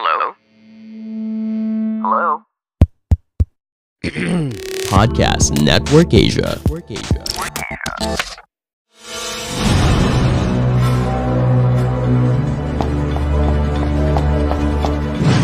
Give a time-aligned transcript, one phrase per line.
[0.00, 0.32] Hello?
[2.00, 2.26] Hello?
[4.88, 6.56] Podcast Network Asia.
[6.64, 7.20] Network Asia.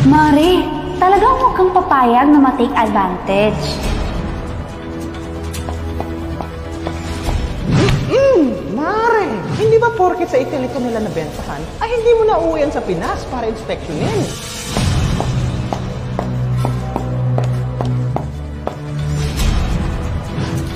[0.09, 0.65] Mare,
[0.97, 3.96] talagang huwag kang papayag na ma-take advantage.
[9.97, 14.21] Porket sa Italy ko nila nabentahan, ay hindi mo na uuwian sa Pinas para inspeksyonin?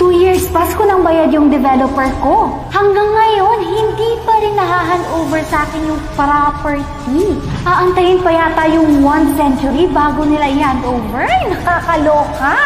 [0.00, 2.56] Two years pas ko nang bayad yung developer ko.
[2.72, 7.36] Hanggang ngayon, hindi pa rin nahahan over sa akin yung property.
[7.68, 11.28] Aantayin pa yata yung one century bago nila i-hand over.
[11.28, 12.56] Ay, nakakaloka.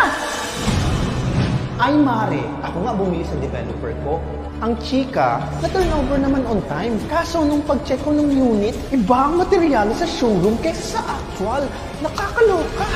[1.74, 4.23] Ay Mare, ako nga bumili sa developer ko.
[4.64, 6.96] Ang chika, na-turnover naman on time.
[7.04, 11.68] Kaso nung pag-check ko ng unit, iba ang materyales sa showroom kaysa sa actual.
[12.00, 12.88] Nakakaloka.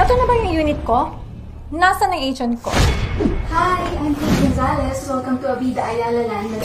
[0.00, 1.12] Ito na ba yung unit ko?
[1.76, 2.72] Nasaan ang agent ko?
[3.52, 4.96] Hi, I'm Kate Gonzalez.
[5.04, 6.64] Welcome to Avida Ayala Land.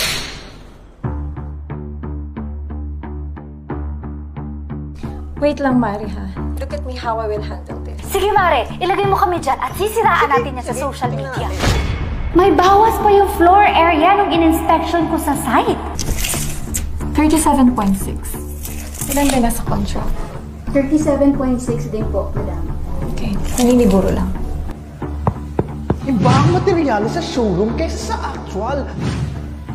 [5.43, 6.31] Wait lang, Mari, ha?
[6.55, 7.99] Look at me how I will handle this.
[8.07, 11.51] Sige Mare, ilagay mo kami dyan at sisiraan natin yan sa social media.
[12.31, 15.75] May bawas pa yung floor area nung in-inspection ko sa site.
[17.19, 17.75] 37.6.
[19.11, 20.15] Ilan ba nasa contract?
[20.71, 22.63] 37.6 din po, madam.
[23.11, 24.31] Okay, naniniburo lang.
[26.07, 28.87] Iba ang materyales sa showroom kaysa sa actual.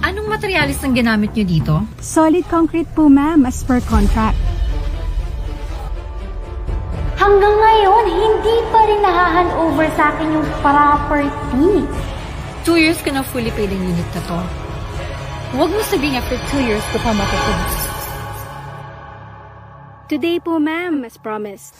[0.00, 1.74] Anong materialis ang ginamit nyo dito?
[2.00, 4.57] Solid concrete po ma'am as per contract.
[7.18, 11.82] Hanggang ngayon, hindi pa rin nahahan over sa akin yung property.
[12.62, 14.38] Two years ka na fully paid ang unit na to.
[15.58, 17.74] Huwag mo sabihin after two years ko pa matapos.
[20.06, 21.74] Today po ma'am as promised.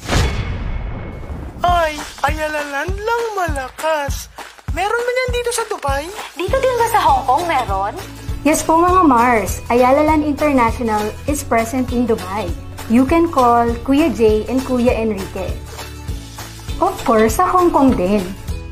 [1.62, 1.94] Ay,
[2.26, 4.26] ayalalan lang malakas.
[4.74, 6.04] Meron man yan dito sa Dubai?
[6.34, 7.94] Dito din ba sa Hong Kong meron?
[8.42, 12.50] Yes po mga Mars, Ayala Land International is present in Dubai.
[12.88, 15.52] You can call Kuya Jay and Kuya Enrique.
[16.80, 18.24] Of course, sa Hong Kong din.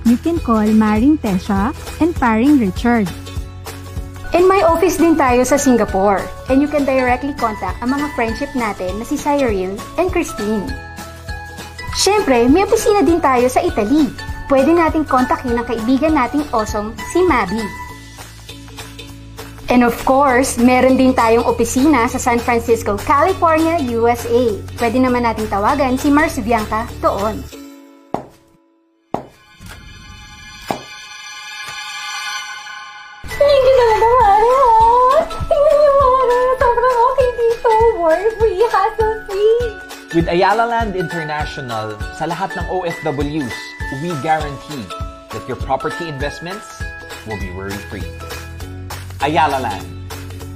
[0.08, 3.04] You can call Maring Tesha and Paring Richard.
[4.32, 6.24] And may office din tayo sa Singapore.
[6.48, 10.64] And you can directly contact ang mga friendship natin na si Cyril and Christine.
[11.92, 14.08] Siyempre, may opisina din tayo sa Italy.
[14.48, 17.85] Pwede nating kontakin ang kaibigan nating awesome si Mabi.
[19.66, 24.54] And of course, meron din tayong opisina sa San Francisco, California, USA.
[24.78, 27.42] Pwede naman nating tawagan si Mars Bianca doon.
[33.26, 34.70] Thank you talaga, Mari, ha?
[35.50, 36.40] Tingnan niyo, Mari.
[36.62, 37.70] Sobrang okay dito.
[37.98, 39.58] Worry-free, hassle-free.
[40.14, 43.58] With Ayala Land International, sa lahat ng OFWs,
[43.98, 44.86] we guarantee
[45.34, 46.80] that your property investments
[47.26, 48.25] will be worry-free.
[49.24, 49.86] Ayala Land,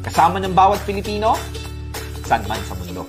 [0.04, 1.32] kasama ng bawat Pilipino,
[2.28, 3.08] saan man sa mundo.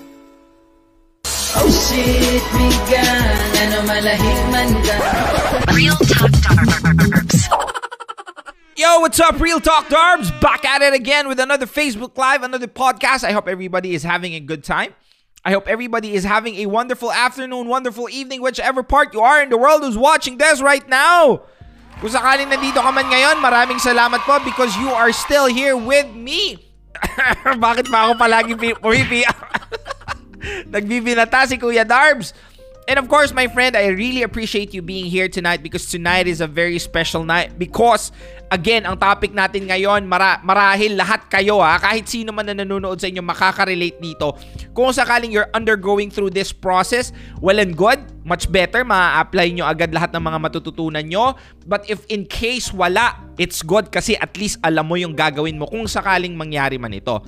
[5.76, 7.52] Real Talk Darbs.
[8.80, 10.32] Yo, what's up, Real Talk Darbs?
[10.40, 13.28] Back at it again with another Facebook Live, another podcast.
[13.28, 14.96] I hope everybody is having a good time.
[15.44, 19.50] I hope everybody is having a wonderful afternoon, wonderful evening, whichever part you are in
[19.50, 21.44] the world who's watching this right now.
[22.02, 26.10] Kung sakaling nandito ka man ngayon, maraming salamat po because you are still here with
[26.18, 26.58] me.
[27.62, 29.22] Bakit pa ako palagi pi- pumipi?
[30.74, 32.34] Nagbibinata si Kuya Darbs.
[32.90, 36.42] And of course, my friend, I really appreciate you being here tonight because tonight is
[36.42, 38.10] a very special night because
[38.50, 42.98] again, ang topic natin ngayon, mara- marahil lahat kayo ha, kahit sino man na nanonood
[42.98, 44.34] sa inyo makaka-relate dito.
[44.74, 49.90] Kung sakaling you're undergoing through this process, well and good, much better, ma-apply nyo agad
[49.94, 51.34] lahat ng mga matututunan nyo.
[51.66, 55.66] But if in case wala, it's good kasi at least alam mo yung gagawin mo
[55.66, 57.22] kung sakaling mangyari man ito.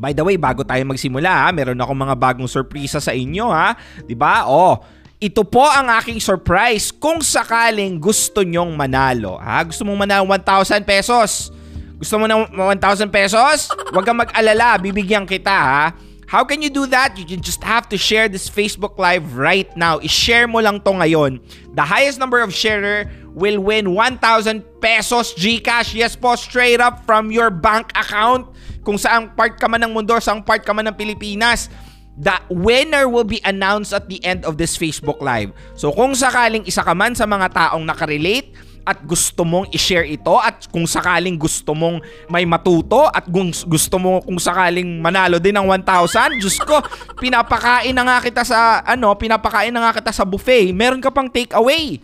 [0.00, 3.76] By the way, bago tayo magsimula, ha, meron akong mga bagong sorpresa sa inyo, ha?
[4.00, 4.48] 'Di ba?
[4.48, 4.80] Oh,
[5.20, 9.36] ito po ang aking surprise kung sakaling gusto nyong manalo.
[9.36, 9.60] Ha?
[9.68, 11.52] Gusto mong manalo 1,000 pesos?
[12.00, 13.68] Gusto mo ng 1,000 pesos?
[13.92, 15.92] Huwag kang mag-alala, bibigyan kita ha.
[16.30, 17.18] How can you do that?
[17.18, 19.98] You just have to share this Facebook Live right now.
[19.98, 21.42] I-share mo lang to ngayon.
[21.74, 25.90] The highest number of sharer will win 1,000 pesos GCash.
[25.90, 28.46] Yes po, straight up from your bank account.
[28.86, 31.66] Kung saang part ka man ng mundo, saang part ka man ng Pilipinas.
[32.14, 35.50] The winner will be announced at the end of this Facebook Live.
[35.74, 38.54] So kung sakaling isa ka man sa mga taong nakarelate
[38.84, 42.00] at gusto mong i-share ito at kung sakaling gusto mong
[42.32, 46.80] may matuto at kung gusto mo kung sakaling manalo din ng 1,000, Diyos ko,
[47.22, 50.72] pinapakain na nga kita sa ano, pinapakain na nga kita sa buffet.
[50.72, 52.00] Meron ka pang take away.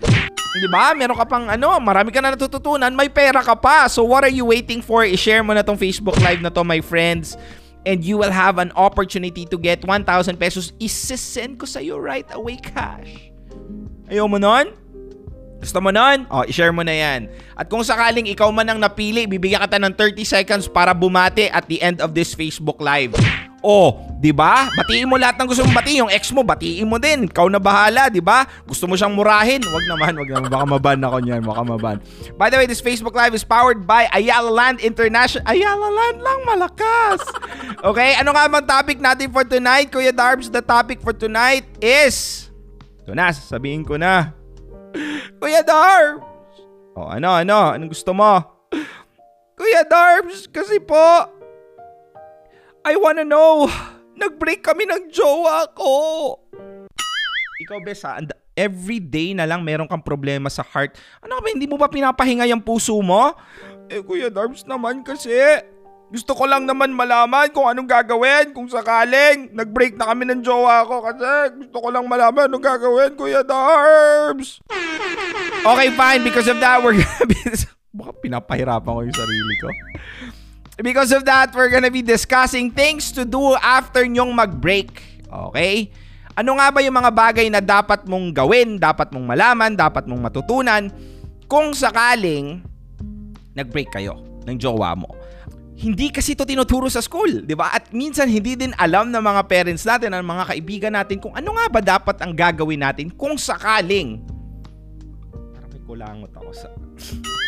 [0.57, 0.97] 'Di ba?
[0.97, 3.89] Meron ka pang ano, marami ka na natututunan, may pera ka pa.
[3.89, 5.05] So what are you waiting for?
[5.05, 7.37] I-share mo na tong Facebook Live na to, my friends.
[7.87, 10.03] And you will have an opportunity to get 1,000
[10.43, 10.75] pesos.
[10.83, 13.31] Isesend ko sa iyo right away cash.
[14.11, 14.86] Ayaw mo nun?
[15.67, 16.31] Gusto mo nun?
[16.31, 17.27] O, i-share mo na yan.
[17.59, 21.67] At kung sakaling ikaw man ang napili, bibigyan kita ng 30 seconds para bumati at
[21.67, 23.19] the end of this Facebook Live.
[23.67, 24.71] O, di ba?
[24.79, 26.07] Batiin mo lahat ng gusto mong batiin.
[26.07, 27.27] Yung ex mo, batiin mo din.
[27.27, 28.47] Ikaw na bahala, di ba?
[28.63, 29.59] Gusto mo siyang murahin?
[29.59, 30.47] Wag naman, wag naman.
[30.47, 31.43] Baka maban ako niyan.
[31.43, 31.97] Baka maban.
[32.39, 35.43] By the way, this Facebook Live is powered by Ayala Land International.
[35.51, 37.21] Ayala Land lang, malakas.
[37.77, 39.93] Okay, ano nga bang topic natin for tonight?
[39.93, 42.49] Kuya Darbs, the topic for tonight is...
[43.05, 44.33] Ito na, sasabihin ko na.
[45.41, 46.25] Kuya Darbs!
[46.97, 47.77] O, ano, ano?
[47.77, 48.41] Anong gusto mo?
[49.57, 51.29] Kuya Darbs, kasi po,
[52.85, 53.69] I wanna know,
[54.17, 55.93] nag-break kami ng jowa ko.
[57.65, 58.21] Ikaw, Bes, ha?
[58.21, 60.97] And every day na lang meron kang problema sa heart.
[61.21, 63.37] Ano ba, hindi mo ba pinapahinga yung puso mo?
[63.93, 65.33] Eh, Kuya Darbs naman kasi.
[66.07, 70.87] Gusto ko lang naman malaman kung anong gagawin kung sakaling nag-break na kami ng jowa
[70.87, 71.27] ko kasi
[71.67, 74.63] gusto ko lang malaman anong gagawin, Kuya Darbs.
[75.67, 76.23] Okay, fine.
[76.23, 77.35] Because of that, we're gonna be...
[77.99, 79.69] Baka pinapahirapan ko yung sarili ko.
[80.79, 85.03] Because of that, we're gonna be discussing things to do after nyong mag-break.
[85.27, 85.91] Okay?
[86.39, 90.23] Ano nga ba yung mga bagay na dapat mong gawin, dapat mong malaman, dapat mong
[90.23, 90.87] matutunan
[91.51, 92.63] kung sakaling
[93.59, 95.26] nag-break kayo ng jowa mo?
[95.77, 97.69] Hindi kasi ito tinuturo sa school, di ba?
[97.69, 101.53] At minsan hindi din alam ng mga parents natin, ng mga kaibigan natin kung ano
[101.53, 104.25] nga ba dapat ang gagawin natin kung sakaling
[105.53, 106.69] Parang may kulangot ako sa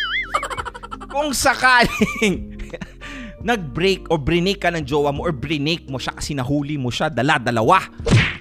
[1.13, 2.53] kung sakaling
[3.49, 7.09] nag-break o brinik ka ng jowa mo or brinik mo siya kasi nahuli mo siya,
[7.09, 7.81] dala-dalawa.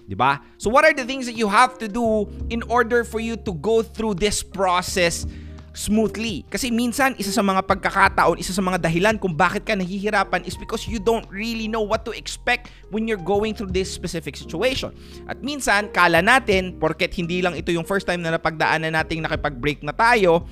[0.04, 0.40] 'Di ba?
[0.56, 3.52] So what are the things that you have to do in order for you to
[3.56, 5.28] go through this process
[5.72, 6.44] smoothly?
[6.48, 10.54] Kasi minsan isa sa mga pagkakataon, isa sa mga dahilan kung bakit ka nahihirapan is
[10.54, 14.92] because you don't really know what to expect when you're going through this specific situation.
[15.26, 19.82] At minsan, kala natin, porket hindi lang ito yung first time na napagdaanan nating nakipag-break
[19.84, 20.44] na tayo,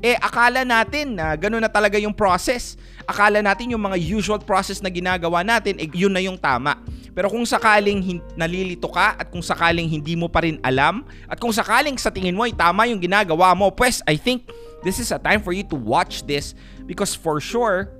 [0.00, 2.74] eh akala natin na gano'n na talaga yung process.
[3.04, 6.80] Akala natin yung mga usual process na ginagawa natin, eh yun na yung tama.
[7.14, 11.38] Pero kung sakaling hin- nalilito ka at kung sakaling hindi mo pa rin alam at
[11.38, 14.50] kung sakaling sa tingin mo ay tama yung ginagawa mo, pues I think
[14.82, 16.58] this is a time for you to watch this
[16.90, 17.92] because for sure,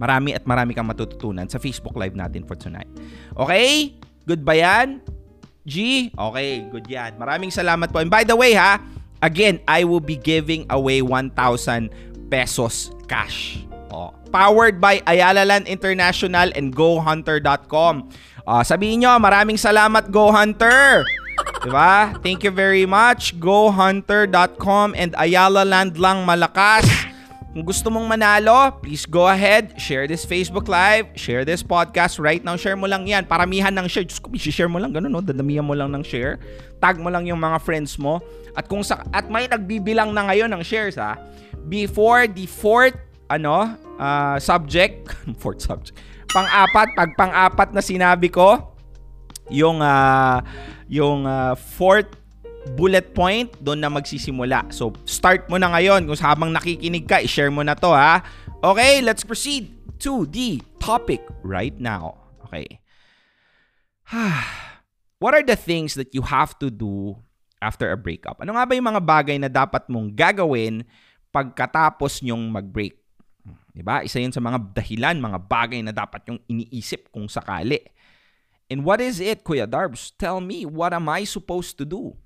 [0.00, 2.88] marami at marami kang matututunan sa Facebook Live natin for tonight.
[3.36, 3.92] Okay?
[4.24, 5.04] Good ba yan?
[5.68, 6.08] G?
[6.16, 7.20] Okay, good yan.
[7.20, 8.00] Maraming salamat po.
[8.00, 8.80] And by the way ha,
[9.22, 11.90] again, I will be giving away 1,000
[12.28, 13.64] pesos cash.
[13.90, 14.14] Oh.
[14.30, 18.08] Powered by Ayala Land International and GoHunter.com.
[18.46, 21.02] Uh, sabihin nyo, maraming salamat Go Hunter!
[21.60, 22.14] Diba?
[22.22, 23.36] Thank you very much.
[23.36, 26.86] GoHunter.com and Ayala Land lang malakas.
[27.50, 32.38] Kung gusto mong manalo, please go ahead, share this Facebook Live, share this podcast right
[32.46, 32.54] now.
[32.54, 33.26] Share mo lang yan.
[33.26, 34.06] Paramihan ng share.
[34.06, 34.94] Diyos ko, share mo lang.
[34.94, 35.18] Ganun, no?
[35.18, 36.38] Dadamihan mo lang ng share.
[36.80, 38.24] Tag mo lang yung mga friends mo.
[38.56, 41.20] At kung sa, at may nagbibilang na ngayon ng shares, ha?
[41.68, 42.96] Before the fourth,
[43.28, 45.12] ano, uh, subject,
[45.42, 45.94] fourth subject,
[46.32, 48.74] pang-apat, pag pang-apat na sinabi ko,
[49.52, 50.40] yung, uh,
[50.88, 52.16] yung uh, fourth
[52.74, 54.68] bullet point, doon na magsisimula.
[54.72, 56.06] So, start mo na ngayon.
[56.08, 58.24] Kung habang nakikinig ka, i-share mo na to ha.
[58.60, 62.20] Okay, let's proceed to the topic right now.
[62.48, 62.80] Okay.
[65.20, 67.20] What are the things that you have to do
[67.60, 68.40] after a breakup?
[68.40, 70.80] Ano nga ba yung mga bagay na dapat mong gagawin
[71.28, 72.96] pagkatapos nyong mag-break?
[73.76, 74.00] Diba?
[74.00, 77.84] Isa yun sa mga dahilan, mga bagay na dapat yung iniisip kung sakali.
[78.72, 80.16] And what is it, Kuya Darbs?
[80.16, 82.16] Tell me, what am I supposed to do?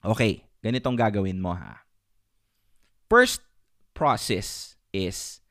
[0.00, 1.84] Okay, ganitong gagawin mo ha.
[3.12, 3.44] First
[3.92, 5.44] process is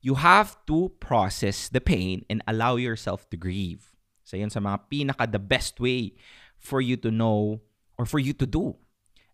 [0.00, 3.91] you have to process the pain and allow yourself to grieve.
[4.22, 6.14] So yun sa mga pinaka the best way
[6.58, 7.60] for you to know
[7.98, 8.76] or for you to do.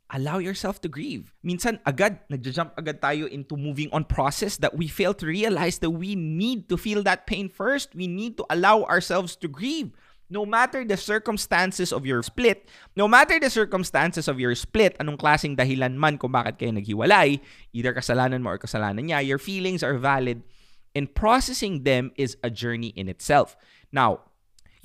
[0.09, 1.37] Allow yourself to grieve.
[1.45, 5.93] Minsan agad, nagja-jump agad tayo into moving on process that we fail to realize that
[5.93, 7.93] we need to feel that pain first.
[7.93, 9.93] We need to allow ourselves to grieve
[10.29, 15.17] no matter the circumstances of your split, no matter the circumstances of your split, anong
[15.17, 17.41] klaseng dahilan man kung bakit kayo naghiwalay,
[17.73, 20.45] either kasalanan mo or kasalanan niya, your feelings are valid
[20.93, 23.57] and processing them is a journey in itself.
[23.89, 24.28] Now,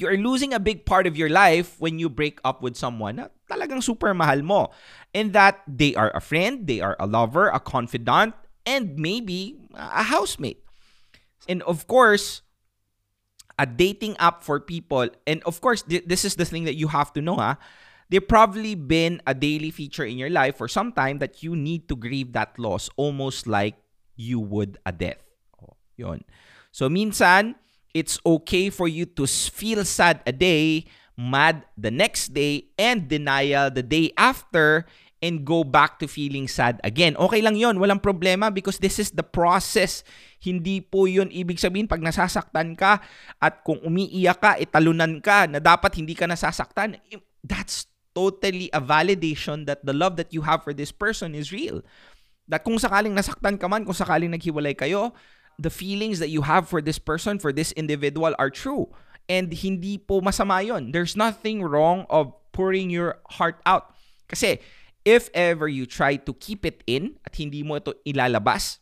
[0.03, 3.23] You are losing a big part of your life when you break up with someone
[3.23, 4.75] na talagang super mahal mo.
[5.15, 8.35] And that they are a friend, they are a lover, a confidant,
[8.67, 10.59] and maybe a housemate.
[11.47, 12.43] And of course,
[13.55, 16.91] a dating app for people, and of course, th- this is the thing that you
[16.91, 17.55] have to know, ha?
[18.11, 21.87] They've probably been a daily feature in your life for some time that you need
[21.87, 23.79] to grieve that loss almost like
[24.19, 25.23] you would a death.
[25.63, 26.27] Oh, yun.
[26.75, 27.55] So, minsan,
[27.93, 33.69] it's okay for you to feel sad a day, mad the next day, and denial
[33.69, 34.85] the day after
[35.23, 37.15] and go back to feeling sad again.
[37.15, 40.03] Okay lang yon, walang problema because this is the process.
[40.43, 42.99] Hindi po yon ibig sabihin pag nasasaktan ka
[43.39, 46.99] at kung umiiyak ka, italunan ka na dapat hindi ka nasasaktan.
[47.39, 51.79] That's totally a validation that the love that you have for this person is real.
[52.51, 55.15] That kung sakaling nasaktan ka man, kung sakaling naghiwalay kayo,
[55.59, 58.89] the feelings that you have for this person, for this individual are true.
[59.29, 60.91] And hindi po masama yon.
[60.91, 63.95] There's nothing wrong of pouring your heart out.
[64.27, 64.59] Kasi
[65.05, 68.79] if ever you try to keep it in at hindi mo ito ilalabas,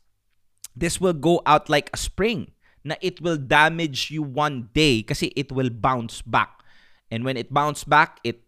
[0.75, 2.51] this will go out like a spring
[2.83, 6.61] na it will damage you one day kasi it will bounce back.
[7.11, 8.41] And when it bounce back, it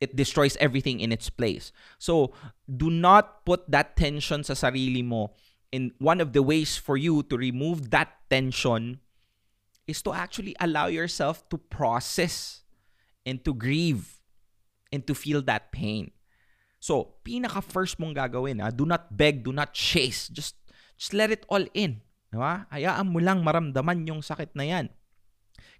[0.00, 1.72] it destroys everything in its place.
[1.98, 2.32] So,
[2.68, 5.32] do not put that tension sa sarili mo.
[5.72, 9.00] And one of the ways for you to remove that tension
[9.86, 12.62] is to actually allow yourself to process
[13.26, 14.22] and to grieve
[14.92, 16.10] and to feel that pain.
[16.78, 20.30] So, pinaka first mong gagawin, ha, do not beg, do not chase.
[20.30, 20.54] Just
[20.94, 22.02] just let it all in.
[22.30, 22.66] Diba?
[22.70, 24.86] Hayaan mo lang maramdaman yung sakit na yan.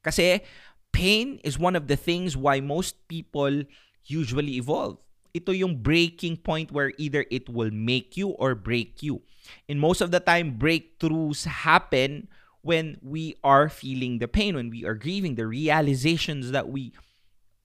[0.02, 0.42] Kasi
[0.90, 3.66] pain is one of the things why most people
[4.06, 4.98] usually evolve.
[5.36, 9.20] Ito yung breaking point where either it will make you or break you.
[9.68, 12.32] And most of the time, breakthroughs happen
[12.64, 16.96] when we are feeling the pain, when we are grieving, the realizations that we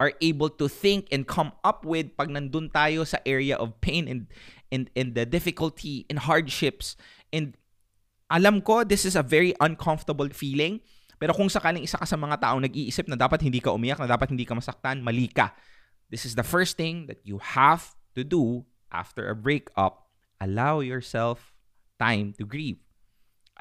[0.01, 4.09] are able to think and come up with pag nandun tayo sa area of pain
[4.09, 4.25] and
[4.73, 6.97] and and the difficulty and hardships
[7.29, 7.53] and
[8.33, 10.81] alam ko this is a very uncomfortable feeling
[11.21, 14.09] pero kung sakaling isa ka sa mga taong nag-iisip na dapat hindi ka umiyak na
[14.09, 15.53] dapat hindi ka masaktan mali ka
[16.11, 20.11] this is the first thing that you have to do after a breakup
[20.43, 21.55] allow yourself
[21.97, 22.83] time to grieve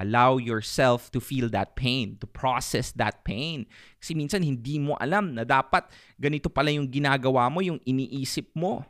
[0.00, 3.68] Allow yourself to feel that pain, to process that pain.
[4.00, 8.80] Kasi minsan hindi mo alam na dapat ganito pala yung ginagawa mo, yung iniisip mo.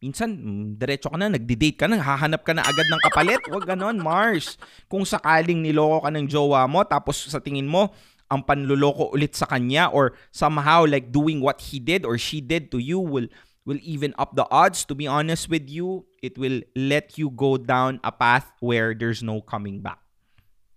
[0.00, 3.42] Minsan, mm, diretso ka na, nagdi-date ka na, hahanap ka na agad ng kapalit.
[3.52, 4.56] Huwag ganon, Mars.
[4.88, 7.92] Kung sakaling niloko ka ng jowa mo, tapos sa tingin mo,
[8.30, 12.70] ang panluloko ulit sa kanya or somehow like doing what he did or she did
[12.70, 13.26] to you will
[13.66, 17.58] will even up the odds to be honest with you it will let you go
[17.58, 20.00] down a path where there's no coming back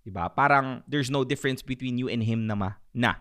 [0.04, 0.28] 'Di ba?
[0.28, 3.16] Parang there's no difference between you and him na na.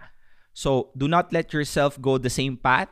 [0.52, 2.90] So, do not let yourself go the same path.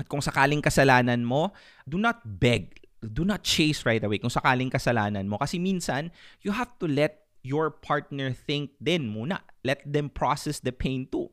[0.00, 1.54] At kung sakaling kasalanan mo,
[1.86, 2.82] do not beg.
[2.98, 5.38] Do not chase right away kung sakaling kasalanan mo.
[5.38, 6.10] Kasi minsan,
[6.42, 9.40] you have to let your partner think din muna.
[9.64, 11.30] Let them process the pain too.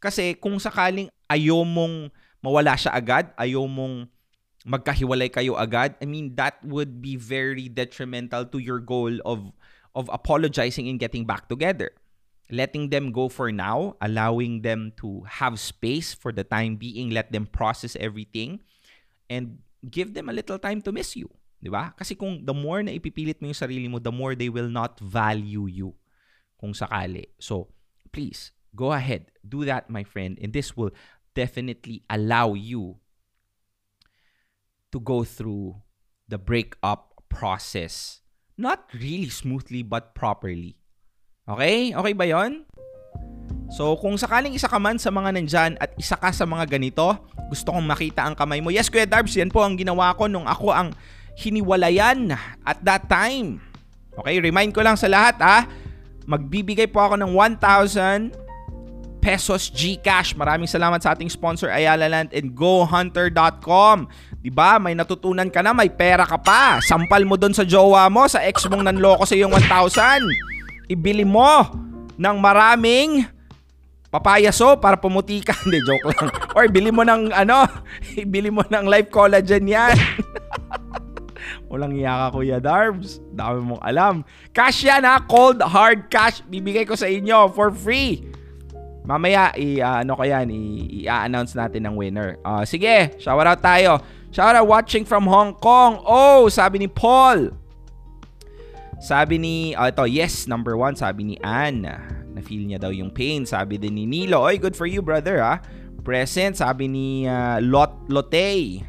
[0.00, 2.08] Kasi kung sakaling ayaw mong
[2.40, 4.08] mawala siya agad, ayaw mong
[4.64, 9.52] magkahiwalay kayo agad, I mean, that would be very detrimental to your goal of
[9.96, 11.90] of apologizing and getting back together.
[12.50, 17.30] Letting them go for now, allowing them to have space for the time being, let
[17.30, 18.58] them process everything,
[19.30, 21.30] and give them a little time to miss you.
[21.60, 21.92] Di ba?
[21.92, 24.96] Kasi kung the more na ipipilit mo yung sarili mo, the more they will not
[24.98, 25.92] value you
[26.56, 27.28] kung sakali.
[27.36, 27.68] So,
[28.10, 29.28] please, go ahead.
[29.44, 30.40] Do that, my friend.
[30.40, 30.90] And this will
[31.36, 32.98] definitely allow you
[34.90, 35.78] to go through
[36.26, 38.20] the breakup process
[38.60, 40.76] not really smoothly but properly.
[41.48, 41.96] Okay?
[41.96, 42.68] Okay ba yon?
[43.72, 47.16] So, kung sakaling isa ka man sa mga nandyan at isa ka sa mga ganito,
[47.48, 48.68] gusto kong makita ang kamay mo.
[48.68, 50.92] Yes, Kuya Darbs, yan po ang ginawa ko nung ako ang
[51.38, 52.34] hiniwalayan
[52.64, 53.62] at that time.
[54.14, 55.58] Okay, remind ko lang sa lahat ha,
[56.26, 58.50] magbibigay po ako ng 1,000
[59.20, 60.34] pesos GCash.
[60.34, 64.08] Maraming salamat sa ating sponsor Ayala Land and GoHunter.com.
[64.40, 64.80] 'Di ba?
[64.80, 66.80] May natutunan ka na, may pera ka pa.
[66.80, 70.24] Sampal mo doon sa jowa mo, sa ex mong nanloko sa iyong 1,000.
[70.88, 71.68] Ibili mo
[72.16, 73.28] ng maraming
[74.10, 75.54] papayaso para pumuti ka.
[75.62, 76.28] Hindi, joke lang.
[76.56, 77.64] Or bili mo ng ano,
[78.24, 79.94] ibili mo ng life collagen yan.
[81.70, 83.22] Walang iya ka, Kuya Darbs.
[83.30, 84.26] Dami mong alam.
[84.50, 86.42] Cash yan ha, cold hard cash.
[86.50, 88.26] Bibigay ko sa inyo for free.
[89.06, 92.42] Mamaya, i, uh, ano ko yan, i-announce natin ng winner.
[92.42, 94.02] Uh, sige, shout out tayo.
[94.34, 96.02] Shout out watching from Hong Kong.
[96.02, 97.54] Oh, sabi ni Paul.
[99.00, 101.88] Sabi ni, oh, ito, yes, number one, sabi ni Anne.
[102.36, 104.44] Na-feel niya daw yung pain, sabi din ni Nilo.
[104.44, 105.62] Oy, good for you, brother, ha?
[106.04, 108.84] Present, sabi ni uh, Lot Lotte.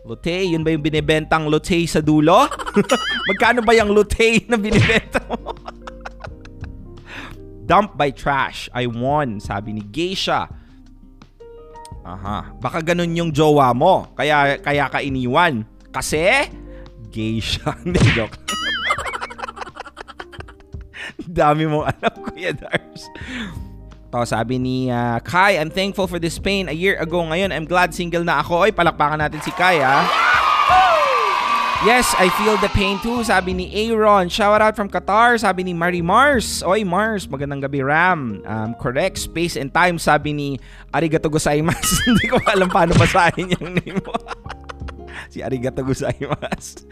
[0.00, 2.48] Lotte, yun ba yung binibentang Lotte sa dulo?
[3.28, 5.52] Magkano ba yung Lotte na binibenta mo?
[7.68, 8.72] Dump by trash.
[8.72, 10.48] I won, sabi ni Geisha.
[12.00, 12.56] Aha.
[12.58, 14.08] Baka ganun yung jowa mo.
[14.16, 15.68] Kaya, kaya ka iniwan.
[15.92, 16.48] Kasi,
[17.12, 17.76] siya.
[17.84, 18.34] Hindi, joke.
[21.30, 23.06] Dami mong alam, Kuya Dars.
[24.10, 27.22] To, sabi ni uh, Kai, I'm thankful for this pain a year ago.
[27.22, 28.66] Ngayon, I'm glad single na ako.
[28.66, 30.02] Oy, palakpakan natin si Kai, ha?
[31.80, 34.28] Yes, I feel the pain too, sabi ni Aaron.
[34.28, 36.60] Shout out from Qatar, sabi ni Marie Mars.
[36.60, 38.44] Oy, Mars, magandang gabi, Ram.
[38.44, 40.48] Um, correct, space and time, sabi ni
[40.92, 42.02] Arigato gozaimasu.
[42.10, 44.12] Hindi ko alam paano basahin yung name mo.
[45.32, 46.84] si Arigato gozaimasu.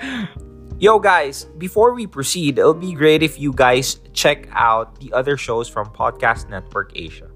[0.81, 5.37] Yo guys, before we proceed, it'll be great if you guys check out the other
[5.37, 7.27] shows from Podcast Network Asia.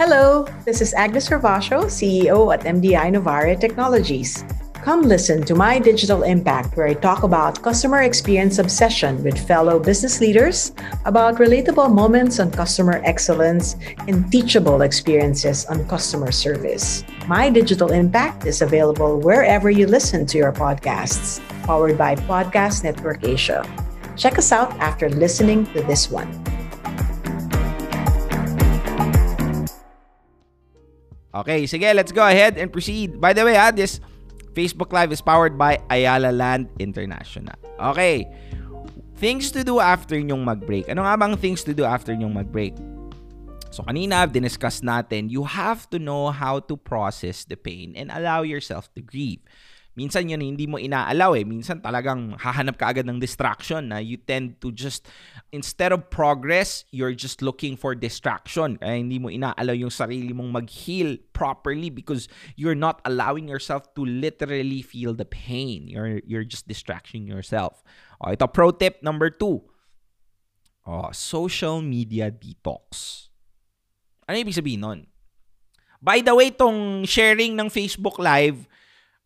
[0.00, 4.44] Hello, this is Agnes Ravasho, CEO at MDI Novare Technologies.
[4.84, 9.80] Come listen to my digital impact where I talk about customer experience obsession with fellow
[9.80, 10.76] business leaders,
[11.06, 13.76] about relatable moments on customer excellence,
[14.08, 17.02] and teachable experiences on customer service.
[17.26, 23.24] My digital impact is available wherever you listen to your podcasts, powered by Podcast Network
[23.24, 23.64] Asia.
[24.18, 26.28] Check us out after listening to this one.
[31.32, 33.18] Okay, sige, let's go ahead and proceed.
[33.18, 33.98] By the way, ah, this
[34.54, 37.58] Facebook Live is powered by Ayala Land International.
[37.78, 38.30] Okay.
[39.18, 40.86] Things to do after nyong mag-break.
[40.86, 42.74] Ano nga bang things to do after nyong mag-break?
[43.74, 48.46] So kanina, diniscuss natin, you have to know how to process the pain and allow
[48.46, 49.42] yourself to grieve.
[49.94, 51.46] Minsan yun hindi mo inaalaw eh.
[51.46, 55.06] Minsan talagang hahanap ka agad ng distraction na you tend to just,
[55.54, 58.74] instead of progress, you're just looking for distraction.
[58.74, 62.26] Kaya hindi mo inaalaw yung sarili mong mag-heal properly because
[62.58, 65.86] you're not allowing yourself to literally feel the pain.
[65.86, 67.86] You're, you're just distracting yourself.
[68.18, 69.62] O, ito, pro tip number two.
[70.82, 73.30] O, social media detox.
[74.26, 75.00] Ano ibig sabihin nun?
[76.04, 78.68] By the way, tong sharing ng Facebook Live,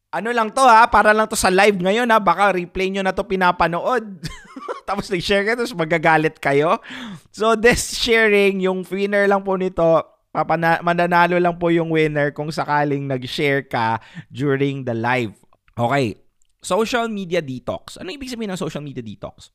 [0.09, 3.13] ano lang to ha, para lang to sa live ngayon ha, baka replay nyo na
[3.13, 4.05] to pinapanood.
[4.89, 6.81] tapos nag-share kayo, tapos magagalit kayo.
[7.29, 9.85] So this sharing, yung winner lang po nito,
[10.33, 14.01] papana- mananalo lang po yung winner kung sakaling nag-share ka
[14.33, 15.37] during the live.
[15.77, 16.17] Okay,
[16.65, 18.01] social media detox.
[18.01, 19.53] Ano ibig sabihin ng social media detox?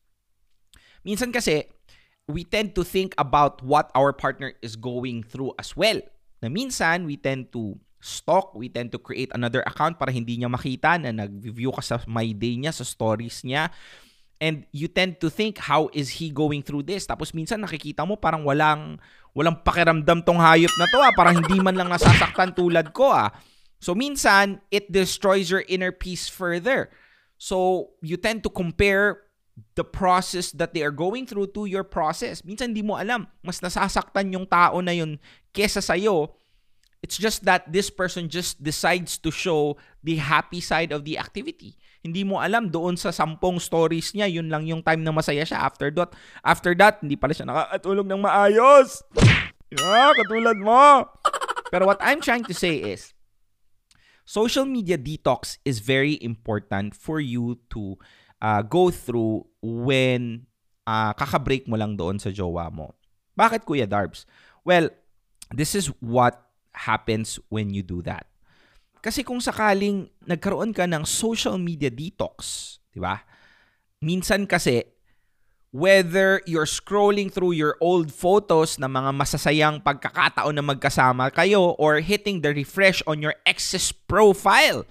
[1.03, 1.67] Minsan kasi,
[2.29, 5.99] we tend to think about what our partner is going through as well.
[6.39, 10.51] Na minsan, we tend to stock, we tend to create another account para hindi niya
[10.51, 13.71] makita na nag-view ka sa my day niya, sa stories niya.
[14.43, 17.07] And you tend to think, how is he going through this?
[17.07, 18.99] Tapos minsan nakikita mo parang walang,
[19.31, 21.15] walang pakiramdam tong hayop na to ah.
[21.15, 23.31] Parang hindi man lang nasasaktan tulad ko ah.
[23.79, 26.91] So minsan, it destroys your inner peace further.
[27.39, 29.31] So you tend to compare
[29.79, 32.43] the process that they are going through to your process.
[32.43, 35.15] Minsan hindi mo alam, mas nasasaktan yung tao na yun
[35.55, 36.42] kesa sa'yo
[37.03, 41.75] It's just that this person just decides to show the happy side of the activity.
[41.99, 45.59] Hindi mo alam doon sa sampung stories niya, yun lang yung time na masaya siya.
[45.59, 46.15] After that,
[46.47, 49.03] after that, hindi pala siya nakakatulog ng maayos.
[49.67, 51.11] Yeah, katulad mo.
[51.73, 53.11] Pero what I'm trying to say is,
[54.23, 57.99] social media detox is very important for you to
[58.39, 60.47] uh, go through when
[60.87, 62.95] uh, kakabreak mo lang doon sa jowa mo.
[63.35, 64.23] Bakit, Kuya Darbs?
[64.63, 64.87] Well,
[65.51, 66.39] this is what
[66.73, 68.25] happens when you do that.
[69.03, 73.19] Kasi kung sakaling nagkaroon ka ng social media detox, di ba?
[73.99, 74.83] Minsan kasi,
[75.73, 81.99] whether you're scrolling through your old photos na mga masasayang pagkakataon na magkasama kayo or
[81.99, 84.85] hitting the refresh on your ex's profile,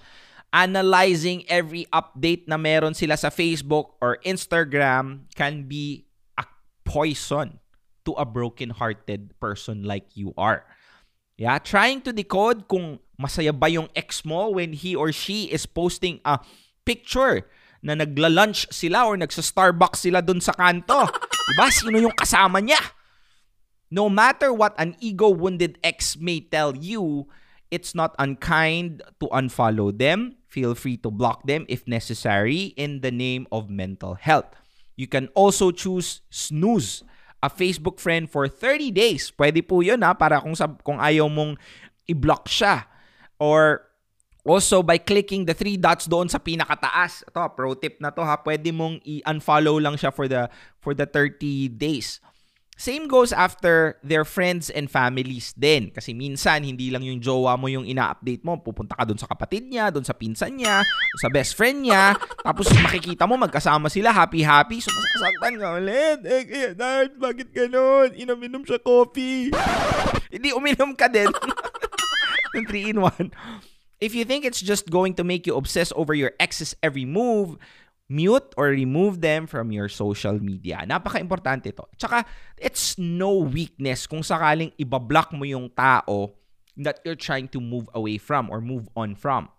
[0.53, 6.05] analyzing every update na meron sila sa Facebook or Instagram can be
[6.37, 6.45] a
[6.85, 7.57] poison
[8.05, 10.67] to a broken-hearted person like you are.
[11.33, 15.65] Yeah, trying to decode kung masaya ba yung ex mo when he or she is
[15.65, 16.37] posting a
[16.85, 17.49] picture
[17.83, 21.09] na nagla-lunch sila or nagsa-Starbucks sila dun sa kanto.
[21.51, 21.67] Diba?
[21.73, 22.79] Sino yung kasama niya?
[23.93, 27.27] No matter what an ego-wounded ex may tell you,
[27.69, 30.37] it's not unkind to unfollow them.
[30.47, 34.53] Feel free to block them if necessary in the name of mental health.
[34.95, 37.03] You can also choose snooze
[37.43, 39.27] a Facebook friend for 30 days.
[39.35, 41.59] Pwede po yun ha, para kung, sab- kung ayaw mong
[42.07, 42.87] i-block siya.
[43.35, 43.83] Or
[44.47, 47.27] also by clicking the three dots doon sa pinakataas.
[47.27, 50.47] Ito, pro tip na to ha, pwede mong i-unfollow lang siya for the,
[50.79, 52.23] for the 30 days.
[52.73, 55.93] Same goes after their friends and families din.
[55.93, 58.57] Kasi minsan, hindi lang yung jowa mo yung ina-update mo.
[58.57, 60.81] Pupunta ka dun sa kapatid niya, dun sa pinsan niya,
[61.21, 62.17] sa best friend niya.
[62.41, 64.81] Tapos makikita mo, magkasama sila, happy-happy.
[64.81, 66.19] So, masasaktan ka ulit.
[66.25, 68.09] Eh, kaya, Dad, bakit ganun?
[68.17, 69.53] Inom-inom siya coffee.
[70.33, 71.29] hindi uminom ka din.
[72.57, 73.33] Yung 3 in 1.
[74.03, 77.55] If you think it's just going to make you obsess over your ex's every move,
[78.13, 80.85] mute or remove them from your social media.
[80.85, 81.89] Napaka-importante ito.
[81.97, 82.21] Tsaka,
[82.61, 86.37] it's no weakness kung sakaling ibablock mo yung tao
[86.77, 89.49] that you're trying to move away from or move on from.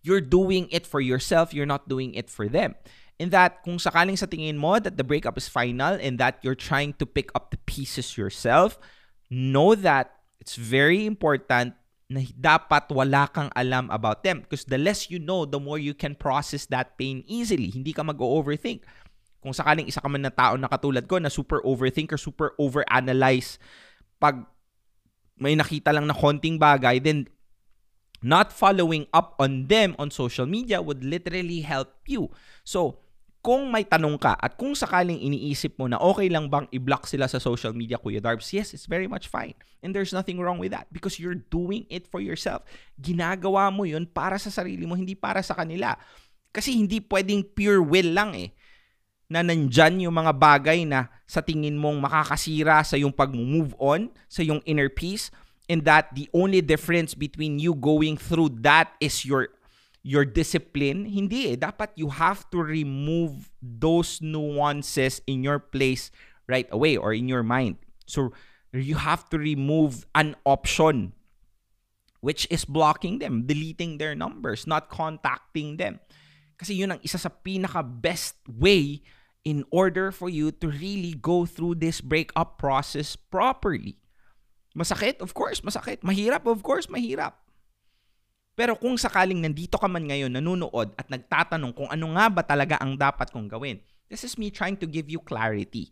[0.00, 2.80] You're doing it for yourself, you're not doing it for them.
[3.20, 6.58] In that, kung sakaling sa tingin mo that the breakup is final and that you're
[6.58, 8.80] trying to pick up the pieces yourself,
[9.28, 11.76] know that it's very important
[12.14, 14.46] na dapat wala kang alam about them.
[14.46, 17.74] Because the less you know, the more you can process that pain easily.
[17.74, 18.86] Hindi ka mag-overthink.
[19.42, 23.58] Kung sakaling isa ka man na tao na katulad ko na super overthinker, super overanalyze,
[24.22, 24.46] pag
[25.36, 27.26] may nakita lang na konting bagay, then
[28.24, 32.30] not following up on them on social media would literally help you.
[32.64, 33.03] So,
[33.44, 37.28] kung may tanong ka at kung sakaling iniisip mo na okay lang bang i-block sila
[37.28, 39.52] sa social media, Kuya Darbs, yes, it's very much fine.
[39.84, 42.64] And there's nothing wrong with that because you're doing it for yourself.
[42.96, 45.92] Ginagawa mo yun para sa sarili mo, hindi para sa kanila.
[46.56, 48.56] Kasi hindi pwedeng pure will lang eh
[49.28, 54.40] na nandyan yung mga bagay na sa tingin mong makakasira sa yung pag-move on, sa
[54.40, 55.28] yung inner peace,
[55.68, 59.52] and that the only difference between you going through that is your
[60.04, 61.08] your discipline.
[61.08, 61.56] Hindi eh.
[61.56, 66.12] Dapat you have to remove those nuances in your place
[66.46, 67.80] right away or in your mind.
[68.04, 68.36] So,
[68.70, 71.16] you have to remove an option
[72.20, 76.00] which is blocking them, deleting their numbers, not contacting them.
[76.56, 79.04] Kasi yun ang isa sa pinaka best way
[79.44, 84.00] in order for you to really go through this breakup process properly.
[84.72, 85.20] Masakit?
[85.20, 86.00] Of course, masakit.
[86.00, 86.48] Mahirap?
[86.48, 87.43] Of course, mahirap.
[88.54, 92.78] Pero kung sakaling nandito ka man ngayon, nanunood at nagtatanong kung ano nga ba talaga
[92.78, 95.90] ang dapat kong gawin, this is me trying to give you clarity.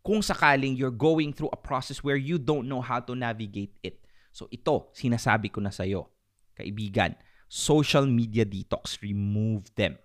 [0.00, 4.00] Kung sakaling you're going through a process where you don't know how to navigate it.
[4.32, 6.08] So ito, sinasabi ko na sa'yo,
[6.56, 7.12] kaibigan,
[7.44, 10.00] social media detox, remove them.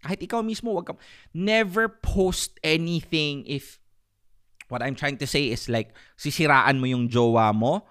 [0.00, 0.96] Kahit ikaw mismo, wag ka,
[1.36, 3.76] never post anything if
[4.72, 7.84] what I'm trying to say is like, sisiraan mo yung jowa mo,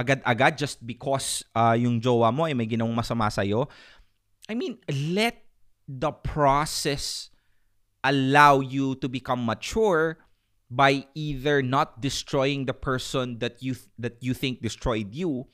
[0.00, 3.68] agad-agad just because uh, yung jowa mo ay may ginawang masama sa'yo.
[4.48, 5.44] I mean, let
[5.84, 7.28] the process
[8.00, 10.16] allow you to become mature
[10.70, 15.50] by either not destroying the person that you that you think destroyed you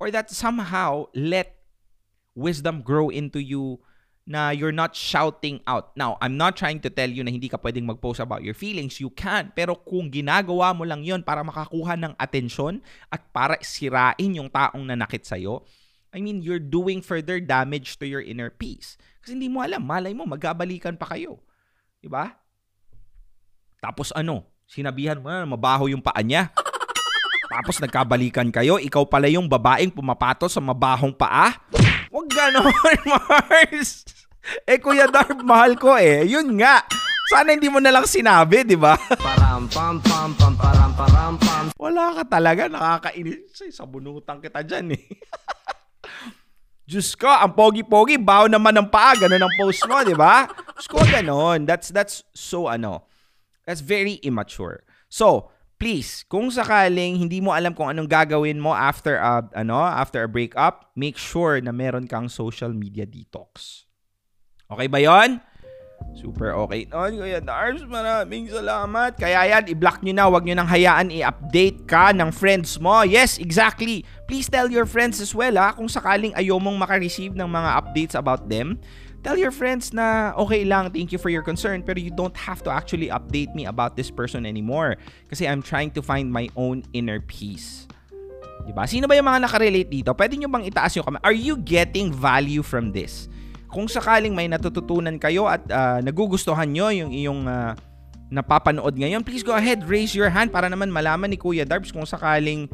[0.00, 1.62] or that somehow let
[2.34, 3.78] wisdom grow into you
[4.24, 5.92] na you're not shouting out.
[6.00, 8.96] Now, I'm not trying to tell you na hindi ka pwedeng mag-post about your feelings.
[8.96, 9.52] You can.
[9.52, 12.80] Pero kung ginagawa mo lang yon para makakuha ng atensyon
[13.12, 15.60] at para sirain yung taong nanakit sa'yo,
[16.16, 18.96] I mean, you're doing further damage to your inner peace.
[19.20, 21.42] Kasi hindi mo alam, malay mo, magkabalikan pa kayo.
[22.00, 22.32] Diba?
[23.84, 26.48] Tapos ano, sinabihan mo na mabaho yung paa niya.
[27.52, 31.52] Tapos nagkabalikan kayo, ikaw pala yung babaeng pumapato sa mabahong paa.
[32.24, 32.72] Huwag ganon,
[33.12, 34.00] Mars.
[34.64, 36.24] Eh, Kuya Darb, mahal ko eh.
[36.24, 36.80] Yun nga.
[37.28, 38.96] Sana hindi mo na lang sinabi, di ba?
[39.20, 41.68] Param pam pam pam param param pam.
[41.76, 43.60] Wala ka talaga, nakakainis.
[43.60, 45.04] Ay, sabunutan kita dyan eh.
[46.88, 50.48] Diyos ko, ang pogi-pogi, baho naman ng paa, ganun ang post mo, di ba?
[50.48, 51.68] Diyos ko, ganun.
[51.68, 53.04] That's, that's so ano,
[53.68, 54.80] that's very immature.
[55.12, 60.24] So, please, kung sakaling hindi mo alam kung anong gagawin mo after a, ano, after
[60.24, 63.84] a breakup, make sure na meron kang social media detox.
[64.70, 65.38] Okay ba 'yon?
[66.12, 66.84] Super okay.
[66.92, 69.16] No, Kuya Darbs, maraming salamat.
[69.16, 70.24] Kaya yan, i-block nyo na.
[70.28, 73.02] Huwag nyo nang hayaan i-update ka ng friends mo.
[73.02, 74.04] Yes, exactly.
[74.28, 78.14] Please tell your friends as well ha, kung sakaling ayaw mong makareceive ng mga updates
[78.14, 78.78] about them
[79.24, 82.60] tell your friends na okay lang, thank you for your concern, pero you don't have
[82.60, 85.00] to actually update me about this person anymore.
[85.32, 87.88] Kasi I'm trying to find my own inner peace.
[88.68, 88.84] Diba?
[88.84, 90.12] Sino ba yung mga nakarelate dito?
[90.12, 91.24] Pwede nyo bang itaas yung comment?
[91.24, 93.32] Are you getting value from this?
[93.72, 97.72] Kung sakaling may natututunan kayo at uh, nagugustuhan nyo yung iyong uh,
[98.28, 102.06] napapanood ngayon, please go ahead, raise your hand para naman malaman ni Kuya Darbs kung
[102.06, 102.70] sakaling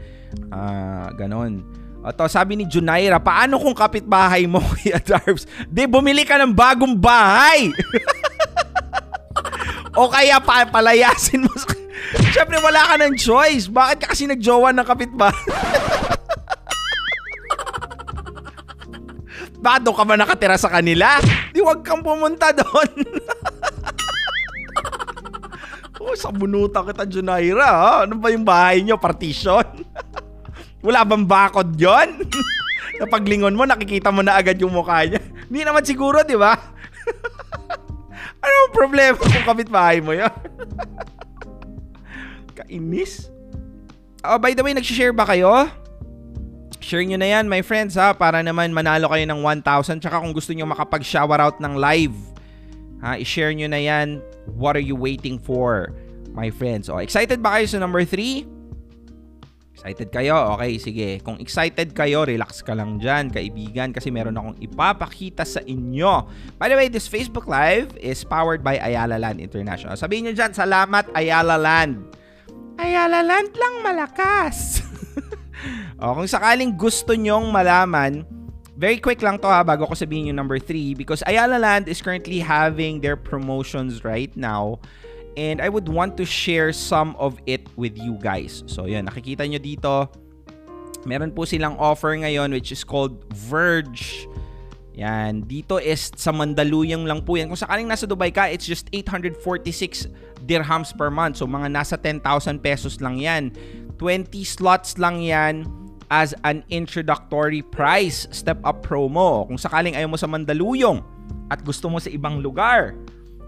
[0.52, 1.64] uh, ganon
[2.00, 5.44] ito, sabi ni Junaira, paano kung kapitbahay mo, Kuya Darbs?
[5.68, 7.68] Di, bumili ka ng bagong bahay.
[10.00, 11.52] o kaya pa palayasin mo.
[12.32, 13.68] Siyempre, wala ka ng choice.
[13.68, 15.44] Bakit ka kasi nagjowa ng kapitbahay?
[19.60, 21.20] Bado ka ba nakatira sa kanila?
[21.52, 22.90] Di wag kang pumunta doon.
[26.00, 27.68] oh, sa bunutan kita, Junaira.
[27.68, 27.92] Ha?
[28.08, 28.96] Ano ba yung bahay nyo?
[28.96, 29.84] Partition?
[30.80, 32.24] Wala bang bakod yon?
[33.00, 35.20] na paglingon mo, nakikita mo na agad yung mukha niya.
[35.48, 36.52] Hindi naman siguro, di ba?
[38.44, 40.32] ano problema kung kapitbahay mo yan?
[42.60, 43.32] Kainis.
[44.20, 45.68] Oh, by the way, nag-share ba kayo?
[46.80, 48.12] Share nyo na yan, my friends, ha?
[48.12, 50.04] Para naman manalo kayo ng 1,000.
[50.04, 52.16] Tsaka kung gusto nyo makapag-shower ng live,
[53.00, 53.16] ha?
[53.16, 54.20] I-share nyo na yan.
[54.60, 55.92] What are you waiting for,
[56.36, 56.92] my friends?
[56.92, 58.59] Oh, excited ba kayo sa number 3?
[59.80, 60.60] Excited kayo?
[60.60, 61.08] Okay, sige.
[61.24, 66.28] Kung excited kayo, relax ka lang dyan, kaibigan, kasi meron akong ipapakita sa inyo.
[66.60, 69.96] By the way, this Facebook Live is powered by Ayala Land International.
[69.96, 72.12] Sabihin nyo dyan, salamat Ayala Land.
[72.76, 74.84] Ayala Land lang malakas.
[76.04, 78.28] o, kung sakaling gusto nyong malaman,
[78.76, 82.04] very quick lang to ha, bago ko sabihin yung number 3, because Ayala Land is
[82.04, 84.76] currently having their promotions right now
[85.40, 88.61] and I would want to share some of it with you guys.
[88.68, 90.12] So yan, nakikita nyo dito,
[91.09, 94.29] meron po silang offer ngayon which is called Verge.
[95.00, 97.48] Yan, dito is sa Mandaluyong lang po yan.
[97.48, 100.12] Kung sakaling nasa Dubai ka, it's just 846
[100.44, 101.40] dirhams per month.
[101.40, 102.20] So mga nasa 10,000
[102.61, 103.57] pesos lang yan.
[103.96, 105.64] 20 slots lang yan
[106.12, 109.48] as an introductory price step up promo.
[109.48, 111.00] Kung sakaling ayaw mo sa Mandaluyong
[111.48, 112.92] at gusto mo sa ibang lugar,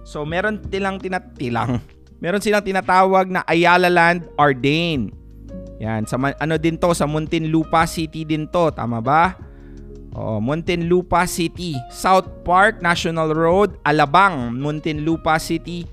[0.03, 1.83] So meron tilang tinatilang.
[2.23, 5.11] Meron silang tinatawag na Ayala Land Ardain.
[5.83, 9.35] Yan, sa ano din to sa Muntinlupa City din to, tama ba?
[10.15, 15.91] Oh, Muntinlupa City, South Park National Road, Alabang, Muntinlupa City.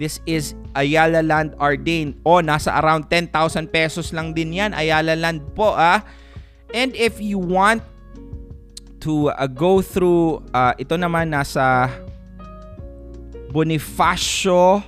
[0.00, 2.16] This is Ayala Land Ardain.
[2.24, 6.00] Oh, nasa around 10,000 pesos lang din 'yan, Ayala Land po ah.
[6.72, 7.84] And if you want
[9.04, 11.92] to uh, go through uh, ito naman nasa
[13.50, 14.82] Bonifacio,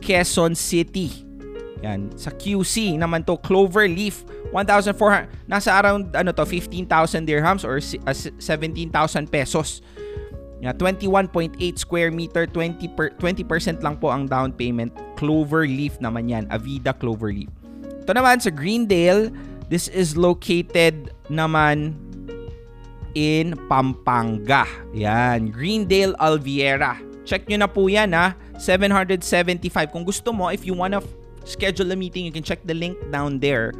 [0.00, 1.26] Quezon City.
[1.84, 2.12] Yan.
[2.16, 9.28] Sa QC naman to, Cloverleaf, 1,400, nasa around ano to, 15,000 dirhams or uh, 17,000
[9.28, 9.80] pesos.
[10.56, 14.88] Yeah, 21.8 square meter, 20 per, 20% lang po ang down payment.
[15.20, 17.52] Cloverleaf naman yan, Avida Cloverleaf.
[18.08, 19.28] Ito naman sa Greendale,
[19.68, 22.05] this is located naman
[23.16, 24.68] in Pampanga.
[24.92, 27.00] Yan, Greendale Alviera.
[27.24, 28.36] Check nyo na po yan ha.
[28.60, 29.88] 775.
[29.88, 31.00] Kung gusto mo, if you wanna
[31.48, 33.72] schedule a meeting, you can check the link down there.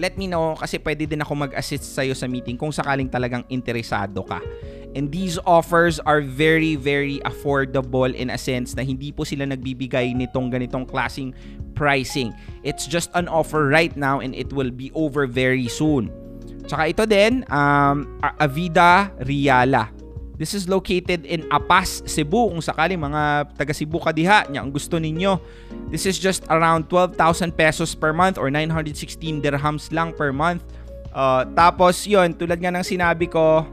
[0.00, 4.24] Let me know kasi pwede din ako mag-assist sa'yo sa meeting kung sakaling talagang interesado
[4.24, 4.40] ka.
[4.96, 10.16] And these offers are very, very affordable in a sense na hindi po sila nagbibigay
[10.16, 11.36] nitong ganitong klasing
[11.76, 12.32] pricing.
[12.64, 16.08] It's just an offer right now and it will be over very soon.
[16.68, 18.04] Tsaka ito din, um,
[18.36, 19.88] Avida Riala.
[20.38, 22.52] This is located in Apas, Cebu.
[22.52, 25.40] Kung sakali mga taga Cebu kadiha niya ang gusto ninyo.
[25.90, 30.62] This is just around 12,000 pesos per month or 916 dirhams lang per month.
[31.10, 33.66] Uh, tapos yon tulad nga ng sinabi ko,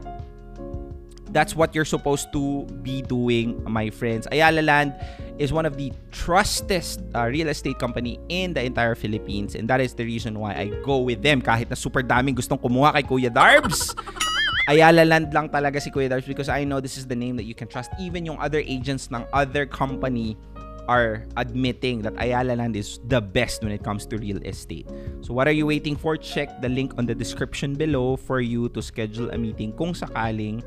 [1.36, 4.24] that's what you're supposed to be doing, my friends.
[4.32, 4.96] Ayala Land
[5.36, 6.80] is one of the trusted
[7.12, 10.72] uh, real estate company in the entire Philippines and that is the reason why I
[10.80, 13.92] go with them kahit na super daming gustong kumuha kay Kuya Darbs.
[14.72, 17.44] Ayala Land lang talaga si Kuya Darbs because I know this is the name that
[17.44, 17.92] you can trust.
[18.00, 20.40] Even yung other agents ng other company
[20.88, 24.88] are admitting that Ayala Land is the best when it comes to real estate.
[25.20, 26.16] So what are you waiting for?
[26.16, 30.64] Check the link on the description below for you to schedule a meeting kung sakaling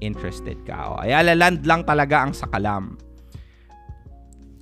[0.00, 0.96] interested ka.
[0.96, 2.96] O, Ayala Land lang talaga ang sakalam.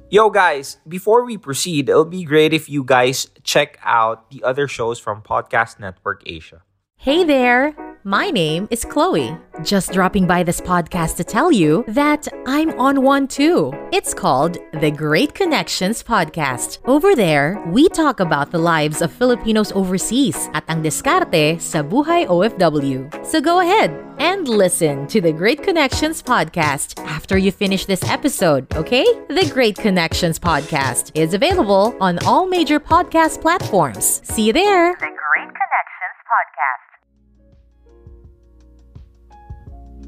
[0.09, 4.71] Yo guys, before we proceed, it'll be great if you guys check out the other
[4.71, 6.63] shows from Podcast Network Asia.
[6.95, 7.86] Hey there!
[8.07, 9.37] My name is Chloe.
[9.65, 13.73] Just dropping by this podcast to tell you that I'm on one too.
[13.91, 16.79] It's called the Great Connections Podcast.
[16.85, 22.31] Over there, we talk about the lives of Filipinos overseas at ang diskarte sa buhay
[22.31, 23.11] OFW.
[23.27, 23.91] So go ahead
[24.23, 29.03] and listen to the Great Connections Podcast after you finish this episode, okay?
[29.27, 34.23] The Great Connections Podcast is available on all major podcast platforms.
[34.23, 34.95] See you there!
[34.95, 36.96] The Great Connections Podcast.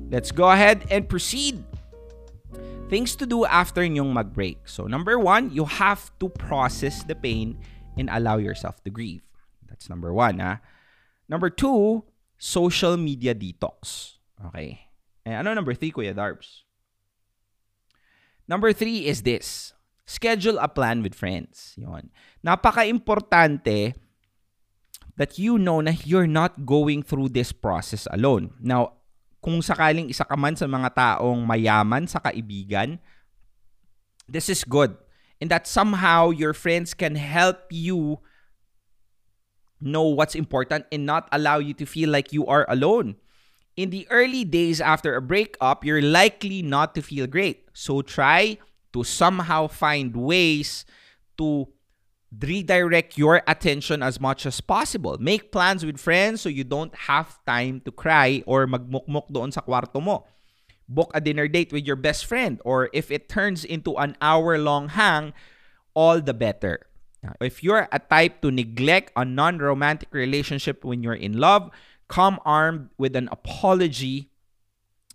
[0.09, 1.65] Let's go ahead and proceed.
[2.89, 4.65] Things to do after nyong mag-break.
[4.65, 7.61] So number one, you have to process the pain
[8.01, 9.21] and allow yourself to grieve.
[9.69, 10.41] That's number one.
[10.41, 10.65] Ha?
[11.29, 12.09] Number two,
[12.41, 14.17] social media detox.
[14.49, 14.89] Okay.
[15.29, 16.65] And ano number three, Kuya Darbs?
[18.49, 19.77] Number three is this.
[20.09, 21.77] Schedule a plan with friends.
[21.77, 22.09] Yon.
[22.41, 23.93] Napaka-importante
[25.21, 28.57] that you know na you're not going through this process alone.
[28.65, 28.98] Now,
[29.39, 32.99] kung sakaling isa ka man sa mga taong mayaman sa kaibigan,
[34.27, 34.99] this is good.
[35.41, 38.19] and that somehow your friends can help you
[39.81, 43.17] know what's important and not allow you to feel like you are alone.
[43.77, 47.71] In the early days after a breakup, you're likely not to feel great.
[47.73, 48.59] So try
[48.93, 50.85] to somehow find ways
[51.39, 51.69] to
[52.33, 55.17] redirect your attention as much as possible.
[55.19, 59.63] Make plans with friends so you don't have time to cry or magmukmuk doon sa
[59.65, 60.29] kwarto mo.
[60.89, 64.89] Book a dinner date with your best friend or if it turns into an hour-long
[64.89, 65.33] hang,
[65.95, 66.87] all the better.
[67.41, 71.71] If you're a type to neglect a non-romantic relationship when you're in love,
[72.09, 74.31] come armed with an apology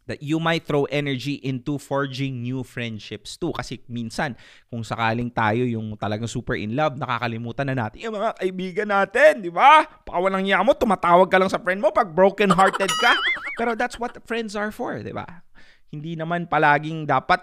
[0.05, 3.55] that you might throw energy into forging new friendships too.
[3.55, 4.35] Kasi minsan,
[4.67, 9.31] kung sakaling tayo yung talagang super in love, nakakalimutan na natin yung mga kaibigan natin,
[9.39, 9.87] di ba?
[10.03, 13.15] Pakawalang niya mo, tumatawag ka lang sa friend mo pag broken-hearted ka.
[13.59, 15.45] Pero that's what friends are for, di ba?
[15.87, 17.39] Hindi naman palaging dapat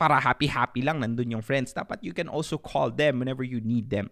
[0.00, 1.76] para happy-happy lang nandun yung friends.
[1.76, 4.08] Dapat you can also call them whenever you need them.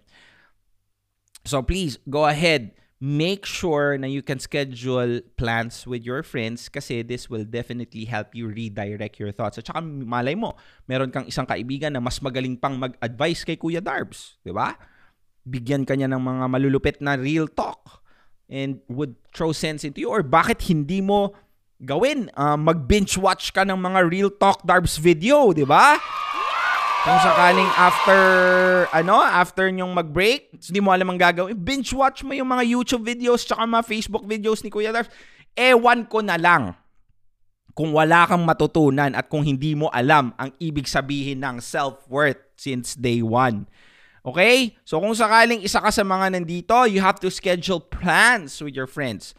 [1.49, 7.07] So please, go ahead make sure na you can schedule plans with your friends kasi
[7.07, 9.59] this will definitely help you redirect your thoughts.
[9.59, 10.59] At saka malay mo,
[10.91, 14.43] meron kang isang kaibigan na mas magaling pang mag-advise kay Kuya Darbs.
[14.43, 14.75] Di ba?
[15.47, 18.03] Bigyan ka niya ng mga malulupit na real talk
[18.51, 20.11] and would throw sense into you.
[20.11, 21.39] Or bakit hindi mo
[21.79, 22.35] gawin?
[22.35, 26.03] Uh, mag-binge watch ka ng mga real talk Darbs video, di ba?
[26.99, 28.21] Kung sakaling after,
[28.91, 33.07] ano, after nyong mag-break, hindi mo alam ang gagawin, binge watch mo yung mga YouTube
[33.07, 35.07] videos tsaka mga Facebook videos ni Kuya Darbs.
[35.55, 36.75] Ewan ko na lang
[37.79, 42.99] kung wala kang matutunan at kung hindi mo alam ang ibig sabihin ng self-worth since
[42.99, 43.71] day one.
[44.27, 44.75] Okay?
[44.83, 48.91] So kung sakaling isa ka sa mga nandito, you have to schedule plans with your
[48.91, 49.39] friends.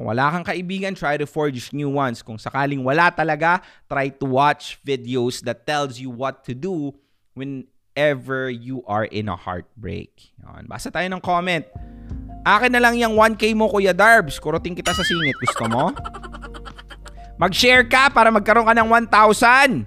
[0.00, 2.24] Kung wala kang kaibigan, try to forge new ones.
[2.24, 6.96] Kung sakaling wala talaga, try to watch videos that tells you what to do
[7.36, 10.32] whenever you are in a heartbreak.
[10.40, 10.64] Yan.
[10.64, 11.68] Basa tayo ng comment.
[12.48, 14.40] Akin na lang yung 1K mo, Kuya Darbs.
[14.40, 15.36] Kurutin kita sa singit.
[15.36, 15.92] Gusto mo?
[17.36, 19.84] Mag-share ka para magkaroon ka ng 1,000.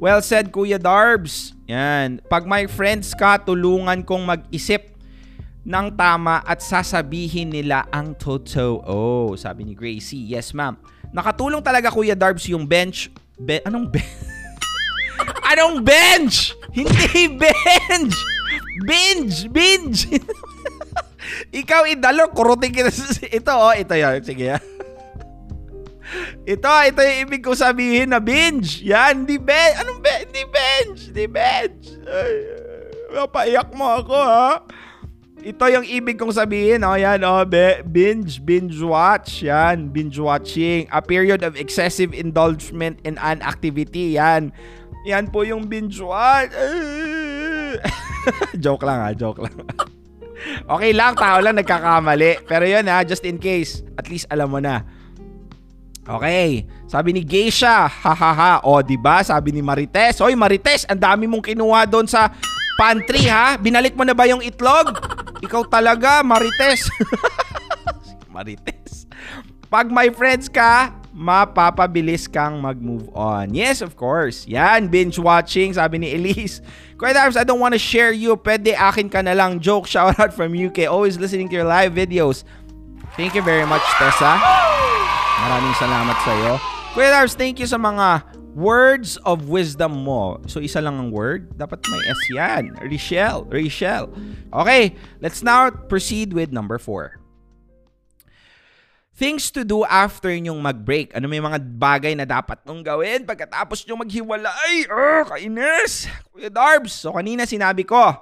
[0.00, 1.52] Well said, Kuya Darbs.
[1.68, 2.24] Yan.
[2.24, 4.91] Pag may friends ka, tulungan kong mag-isip
[5.62, 8.82] ng tama at sasabihin nila ang totoo.
[8.82, 10.26] Oh, sabi ni Gracie.
[10.26, 10.74] Yes, ma'am.
[11.14, 13.12] Nakatulong talaga Kuya Darbs yung bench.
[13.38, 14.10] Be- anong bench?
[15.54, 16.56] anong bench?
[16.74, 18.16] Hindi bench!
[18.82, 19.46] Binge!
[19.52, 20.08] Binge!
[21.62, 22.90] Ikaw, idalo, kurutin kita.
[23.38, 24.24] Ito, oh, ito yan.
[24.24, 24.64] Sige, yan.
[26.44, 28.84] Ito, ito yung ibig ko sabihin na binge.
[28.84, 29.76] Yan, hindi bench.
[29.80, 30.24] Anong bench?
[30.28, 31.00] Hindi bench.
[31.08, 31.82] Hindi bench.
[32.04, 32.32] Ay,
[33.16, 34.60] mapaiyak mo ako, ha?
[35.40, 37.40] Ito yung ibig kong sabihin, oh, yan, oh,
[37.88, 44.52] binge, binge watch, yan, binge watching, a period of excessive indulgement in an activity, yan.
[45.08, 46.52] Yan po yung binge watch.
[48.64, 49.56] joke lang ha, joke lang.
[50.78, 52.44] okay lang, tao lang nagkakamali.
[52.44, 54.84] Pero yun ha, just in case, at least alam mo na.
[56.02, 58.58] Okay, sabi ni Geisha, hahaha.
[58.66, 59.22] O, di ba?
[59.22, 62.26] Sabi ni Marites, Oy, Marites, ang dami mong kinuha doon sa
[62.74, 63.54] pantry ha.
[63.54, 64.98] Binalik mo na ba yung itlog?
[65.42, 66.86] Ikaw talaga, Marites.
[68.34, 69.10] Marites.
[69.66, 73.52] Pag my friends ka, mapapabilis kang mag-move on.
[73.52, 74.48] Yes, of course.
[74.48, 76.64] Yan, binge watching, sabi ni Elise.
[76.96, 78.38] Kuya Darbs, I don't want to share you.
[78.38, 79.60] Pwede akin ka na lang.
[79.60, 80.88] Joke, shout out from UK.
[80.88, 82.46] Always listening to your live videos.
[83.18, 84.40] Thank you very much, Tessa.
[85.42, 86.54] Maraming salamat sa iyo.
[86.96, 90.40] Kuya Darbs, thank you sa mga words of wisdom mo.
[90.46, 91.56] So, isa lang ang word.
[91.56, 92.76] Dapat may S yan.
[92.80, 93.48] Rachel.
[93.48, 94.12] Rachel.
[94.52, 97.18] Okay, let's now proceed with number four.
[99.12, 101.12] Things to do after nyong mag-break.
[101.12, 104.88] Ano may mga bagay na dapat nung gawin pagkatapos nyong maghiwalay?
[104.88, 106.08] Oh, kainis!
[106.32, 106.96] Kuya Darbs.
[106.96, 108.16] So, kanina sinabi ko,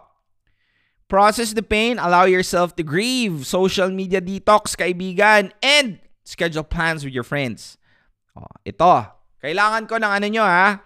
[1.07, 7.15] process the pain, allow yourself to grieve, social media detox, kaibigan, and schedule plans with
[7.15, 7.79] your friends.
[8.35, 9.07] Oh, ito,
[9.41, 10.85] kailangan ko ng ano nyo ha.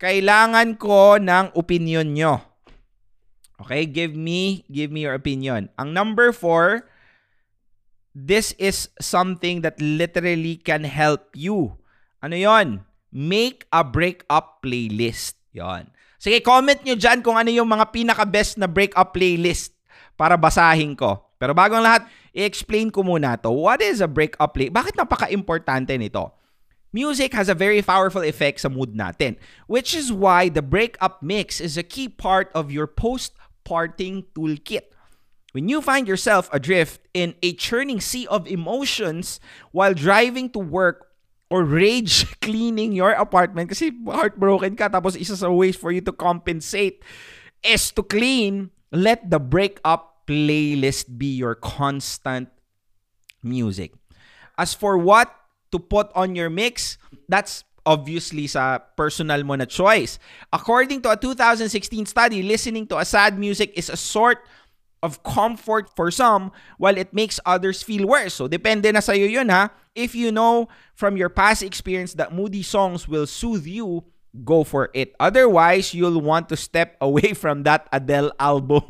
[0.00, 2.40] Kailangan ko ng opinion nyo.
[3.60, 5.68] Okay, give me, give me your opinion.
[5.76, 6.88] Ang number four,
[8.16, 11.76] this is something that literally can help you.
[12.24, 12.88] Ano yon?
[13.12, 15.36] Make a breakup playlist.
[15.52, 15.92] Yon.
[16.16, 19.76] Sige, comment nyo dyan kung ano yung mga pinaka-best na breakup playlist
[20.16, 21.20] para basahin ko.
[21.36, 23.52] Pero bago ang lahat, i-explain ko muna to.
[23.52, 24.72] What is a breakup playlist?
[24.72, 26.32] Bakit napaka-importante nito?
[26.92, 29.38] Music has a very powerful effect sa mood natin,
[29.70, 34.90] which is why the breakup mix is a key part of your post-parting toolkit.
[35.54, 39.38] When you find yourself adrift in a churning sea of emotions
[39.70, 41.10] while driving to work
[41.50, 46.14] or rage cleaning your apartment kasi heartbroken ka tapos isa sa ways for you to
[46.14, 47.02] compensate
[47.66, 52.46] is to clean, let the breakup playlist be your constant
[53.42, 53.94] music.
[54.54, 55.34] As for what
[55.72, 56.98] to put on your mix,
[57.28, 60.18] that's obviously sa personal mo na choice.
[60.52, 64.44] According to a 2016 study, listening to a sad music is a sort
[65.02, 68.36] of comfort for some while it makes others feel worse.
[68.36, 69.72] So depende na sa'yo yun ha.
[69.96, 74.04] If you know from your past experience that moody songs will soothe you,
[74.44, 75.16] go for it.
[75.18, 78.84] Otherwise, you'll want to step away from that Adele album.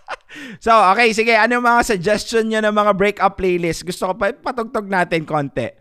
[0.64, 1.34] so, okay, sige.
[1.34, 3.82] Ano mga suggestion nyo ng mga breakup playlist?
[3.82, 5.72] Gusto ko pa patugtog natin konti.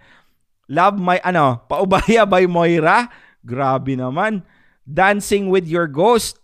[0.69, 3.09] Love My, ano, Paubaya by Moira.
[3.41, 4.45] Grabe naman.
[4.85, 6.37] Dancing with Your Ghost.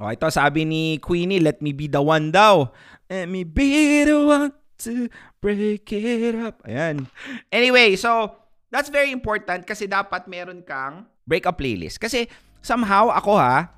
[0.00, 2.72] O, ito sabi ni Queenie, let me be the one daw.
[3.12, 4.52] Let me be the one
[4.86, 5.12] to
[5.44, 6.64] break it up.
[6.64, 7.10] Ayan.
[7.52, 8.32] Anyway, so,
[8.72, 12.00] that's very important kasi dapat meron kang breakup playlist.
[12.00, 12.30] Kasi
[12.64, 13.68] somehow ako ha,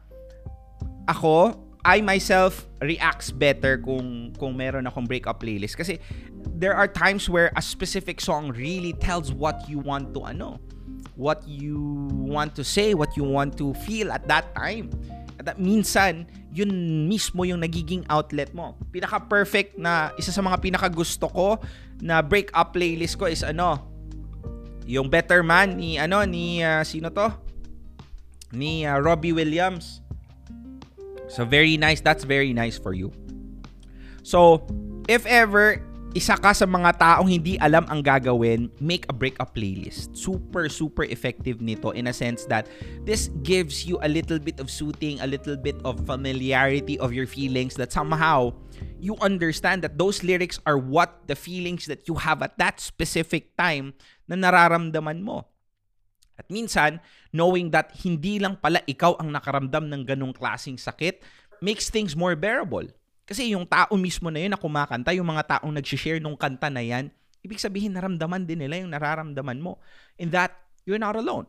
[1.09, 5.97] ako, I myself reacts better kung kung meron akong breakup playlist kasi
[6.61, 10.61] there are times where a specific song really tells what you want to ano,
[11.17, 14.93] what you want to say, what you want to feel at that time.
[15.41, 16.69] At that, minsan, yun
[17.09, 18.77] mismo yung nagiging outlet mo.
[18.93, 21.57] Pinaka-perfect na, isa sa mga pinaka-gusto ko
[22.05, 23.89] na breakup playlist ko is ano,
[24.85, 27.31] yung Better Man ni ano ni uh, sino to?
[28.53, 30.03] Ni uh, Robbie Williams.
[31.31, 32.03] So very nice.
[32.03, 33.15] That's very nice for you.
[34.27, 34.67] So,
[35.09, 40.11] if ever isa ka sa mga taong hindi alam ang gagawin, make a breakup playlist.
[40.11, 42.67] Super, super effective nito in a sense that
[43.07, 47.31] this gives you a little bit of soothing, a little bit of familiarity of your
[47.31, 48.51] feelings that somehow
[48.99, 53.55] you understand that those lyrics are what the feelings that you have at that specific
[53.55, 53.95] time
[54.27, 55.47] na nararamdaman mo.
[56.41, 57.05] At minsan,
[57.37, 61.21] knowing that hindi lang pala ikaw ang nakaramdam ng ganong klasing sakit
[61.61, 62.89] makes things more bearable.
[63.29, 66.81] Kasi yung tao mismo na yun na kumakanta, yung mga taong nag-share nung kanta na
[66.81, 67.13] yan,
[67.45, 69.77] ibig sabihin naramdaman din nila yung nararamdaman mo.
[70.17, 70.57] In that,
[70.89, 71.45] you're not alone.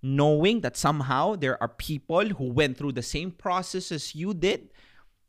[0.00, 4.70] Knowing that somehow there are people who went through the same process as you did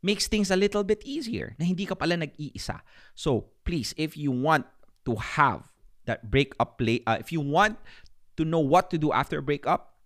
[0.00, 2.86] makes things a little bit easier na hindi ka pala nag-iisa.
[3.18, 4.70] So, please, if you want
[5.02, 5.66] to have
[6.06, 7.76] that breakup play, uh, if you want
[8.38, 9.98] to know what to do after a breakup,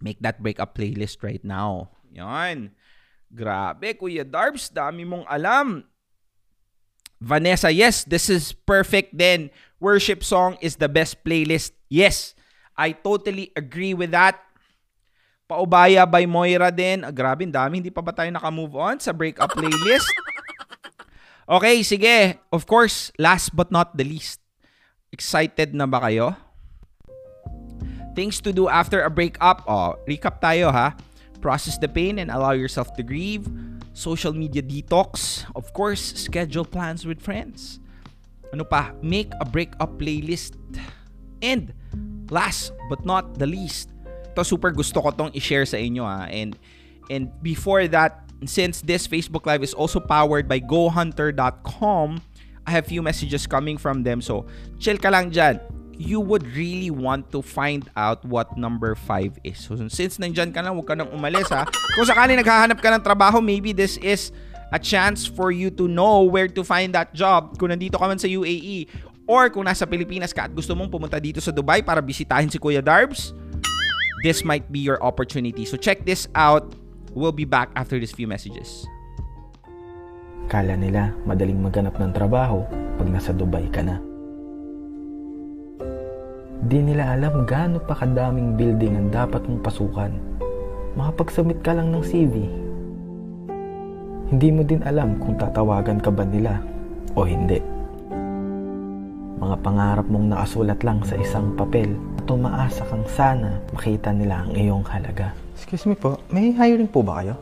[0.00, 1.90] make that breakup playlist right now.
[2.14, 2.72] Yan.
[3.26, 5.82] Grabe, Kuya Darbs, dami mong alam.
[7.18, 9.50] Vanessa, yes, this is perfect then.
[9.82, 11.74] Worship song is the best playlist.
[11.90, 12.38] Yes,
[12.78, 14.38] I totally agree with that.
[15.46, 17.06] Paubaya by Moira din.
[17.06, 17.82] Ah, grabe, dami.
[17.82, 20.06] Hindi pa ba tayo naka-move on sa breakup playlist?
[21.46, 22.42] Okay, sige.
[22.50, 24.42] Of course, last but not the least.
[25.14, 26.34] Excited na ba kayo?
[28.16, 29.68] Things to do after a breakup.
[29.68, 30.96] Oh, recap tayo ha.
[31.44, 33.44] Process the pain and allow yourself to grieve.
[33.92, 35.44] Social media detox.
[35.52, 37.78] Of course, schedule plans with friends.
[38.56, 38.96] Ano pa?
[39.04, 40.56] Make a breakup playlist.
[41.44, 41.76] And
[42.32, 43.92] last but not the least,
[44.32, 46.24] to super gusto ko tong i-share sa inyo ha.
[46.32, 46.56] And
[47.12, 52.08] and before that, since this Facebook Live is also powered by GoHunter.com,
[52.66, 54.20] I have few messages coming from them.
[54.20, 54.44] So,
[54.80, 55.60] chill ka lang dyan.
[55.96, 59.56] You would really want to find out what number 5 is.
[59.64, 61.64] So, since nandyan ka lang, huwag ka nang umalis ha.
[61.96, 64.28] Kung sakali naghahanap ka ng trabaho, maybe this is
[64.72, 67.56] a chance for you to know where to find that job.
[67.56, 68.92] Kung nandito ka man sa UAE
[69.24, 72.60] or kung nasa Pilipinas ka at gusto mong pumunta dito sa Dubai para bisitahin si
[72.60, 73.32] Kuya Darbs,
[74.20, 75.64] this might be your opportunity.
[75.64, 76.76] So check this out.
[77.16, 78.84] We'll be back after these few messages.
[80.46, 82.62] Kala nila madaling maghanap ng trabaho
[83.00, 84.15] pag nasa Dubai ka na.
[86.64, 90.12] Di nila alam gaano pa kadaming building ang dapat mong pasukan.
[90.96, 92.34] Makapagsubmit ka lang ng CV.
[94.32, 96.56] Hindi mo din alam kung tatawagan ka ba nila
[97.12, 97.60] o hindi.
[99.36, 104.56] Mga pangarap mong nakasulat lang sa isang papel at umaasa kang sana makita nila ang
[104.56, 105.36] iyong halaga.
[105.52, 107.36] Excuse me po, may hiring po ba kayo?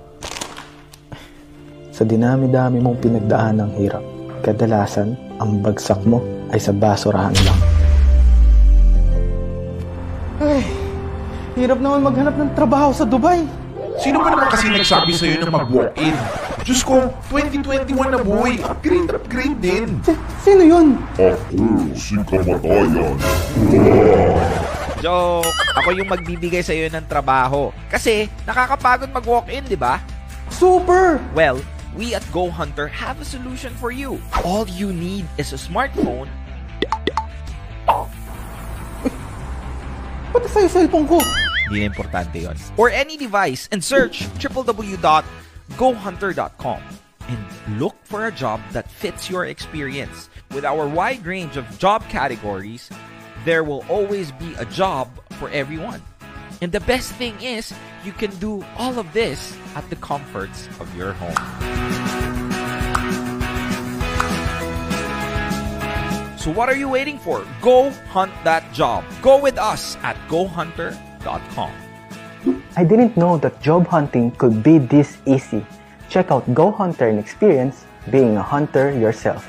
[1.94, 4.02] Sa dinami-dami mong pinagdaan ng hirap,
[4.42, 6.18] kadalasan ang bagsak mo
[6.50, 7.73] ay sa basurahan lang.
[10.42, 10.66] Ay,
[11.54, 13.46] hirap naman maghanap ng trabaho sa Dubai.
[14.02, 16.10] Sino ba naman kasi nagsabi sa'yo na mag-walk-in?
[16.66, 18.58] Diyos ko, 2021 na boy.
[18.66, 20.02] Upgrade, upgrade din.
[20.42, 20.98] Sino yun?
[21.14, 21.62] Ako,
[21.94, 23.14] si Kamatayan.
[24.98, 25.46] Joke!
[25.78, 27.70] Ako yung magbibigay sa iyo ng trabaho.
[27.86, 30.02] Kasi nakakapagod mag-walk-in, di ba?
[30.50, 31.22] Super!
[31.38, 31.62] Well,
[31.94, 34.18] we at Go Hunter have a solution for you.
[34.42, 36.26] All you need is a smartphone.
[40.42, 41.20] Cellphone ko?
[41.70, 42.44] Hindi importante.
[42.76, 46.82] Or any device and search www.gohunter.com
[47.28, 50.28] and look for a job that fits your experience.
[50.50, 52.90] With our wide range of job categories,
[53.44, 55.08] there will always be a job
[55.38, 56.02] for everyone.
[56.60, 57.72] And the best thing is,
[58.04, 62.03] you can do all of this at the comforts of your home.
[66.44, 67.40] So what are you waiting for?
[67.64, 69.00] Go hunt that job.
[69.24, 71.72] Go with us at gohunter.com.
[72.76, 75.64] I didn't know that job hunting could be this easy.
[76.12, 79.48] Check out Go Hunter and experience being a hunter yourself.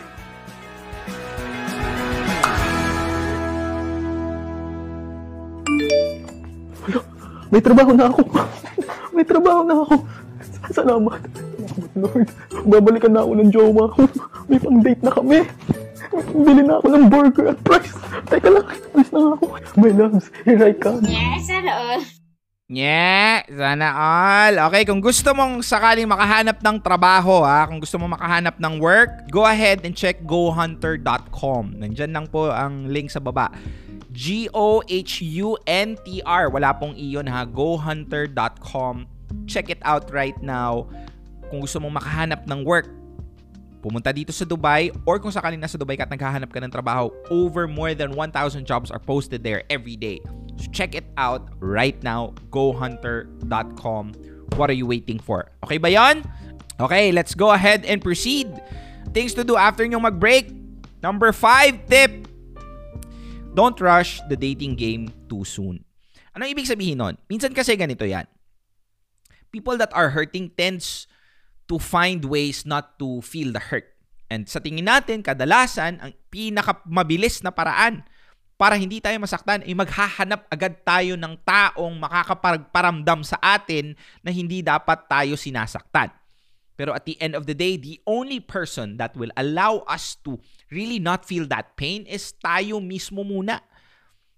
[7.52, 8.24] May trabaho na ako.
[9.12, 9.96] May trabaho na ako.
[10.72, 11.20] Salamat.
[11.28, 12.28] Salamat, Lord.
[12.64, 14.08] Babalikan na ako ng jowa ko.
[14.48, 15.44] May pang-date na kami.
[16.16, 17.96] Bili na ako ng burger at fries.
[18.32, 19.46] Teka lang, na nga ako.
[19.76, 21.04] My loves, here I come.
[21.04, 22.02] Yes, sana all.
[22.66, 24.56] Yeah, sana all.
[24.72, 29.30] Okay, kung gusto mong sakaling makahanap ng trabaho, ha, kung gusto mong makahanap ng work,
[29.30, 31.78] go ahead and check gohunter.com.
[31.78, 33.54] Nandyan lang po ang link sa baba.
[34.16, 34.84] G-O-H-U-N-T-R.
[36.50, 37.44] Wala pong iyon ha.
[37.44, 38.96] GoHunter.com.
[39.44, 40.88] Check it out right now.
[41.52, 42.88] Kung gusto mong makahanap ng work,
[43.86, 47.14] pumunta dito sa Dubai or kung sakaling nasa Dubai ka at naghahanap ka ng trabaho,
[47.30, 50.18] over more than 1,000 jobs are posted there every day.
[50.58, 52.34] So check it out right now.
[52.50, 54.04] GoHunter.com.
[54.58, 55.54] What are you waiting for?
[55.62, 56.26] Okay ba yan?
[56.82, 58.50] Okay, let's go ahead and proceed.
[59.14, 60.50] Things to do after nyong mag-break.
[61.06, 62.26] Number 5 tip.
[63.54, 65.86] Don't rush the dating game too soon.
[66.34, 67.16] Ano ibig sabihin nun?
[67.30, 68.26] Minsan kasi ganito yan.
[69.54, 71.08] People that are hurting tends
[71.66, 73.90] to find ways not to feel the hurt.
[74.30, 78.06] And sa tingin natin, kadalasan, ang pinakamabilis na paraan
[78.56, 83.94] para hindi tayo masaktan ay maghahanap agad tayo ng taong makakaparamdam sa atin
[84.24, 86.10] na hindi dapat tayo sinasaktan.
[86.76, 90.40] Pero at the end of the day, the only person that will allow us to
[90.72, 93.64] really not feel that pain is tayo mismo muna.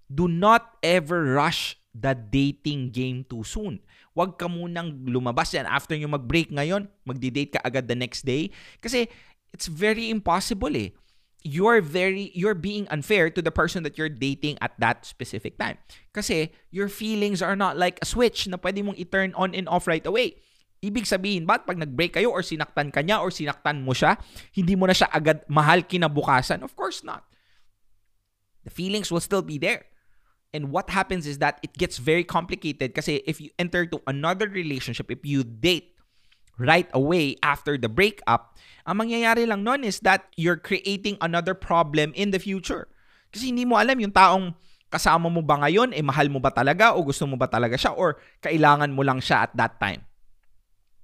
[0.05, 3.81] Do not ever rush the dating game too soon.
[4.13, 5.65] Huwag ka munang lumabas yan.
[5.65, 8.53] After nyo mag-break ngayon, magdi-date ka agad the next day.
[8.81, 9.09] Kasi
[9.53, 10.93] it's very impossible eh.
[11.47, 15.77] You're very, you're being unfair to the person that you're dating at that specific time.
[16.11, 19.87] Kasi your feelings are not like a switch na pwede mong i-turn on and off
[19.87, 20.41] right away.
[20.77, 24.17] Ibig sabihin, ba't pag nag-break kayo or sinaktan ka niya or sinaktan mo siya,
[24.53, 26.61] hindi mo na siya agad mahal kinabukasan?
[26.61, 27.25] Of course not.
[28.67, 29.87] The feelings will still be there.
[30.57, 34.49] And what happens is that it gets very complicated kasi if you enter to another
[34.49, 35.93] relationship, if you date
[36.57, 38.57] right away after the breakup,
[38.89, 42.89] ang mangyayari lang nun is that you're creating another problem in the future.
[43.29, 44.57] Kasi hindi mo alam yung taong
[44.89, 47.93] kasama mo ba ngayon, eh mahal mo ba talaga o gusto mo ba talaga siya
[47.93, 50.01] or kailangan mo lang siya at that time.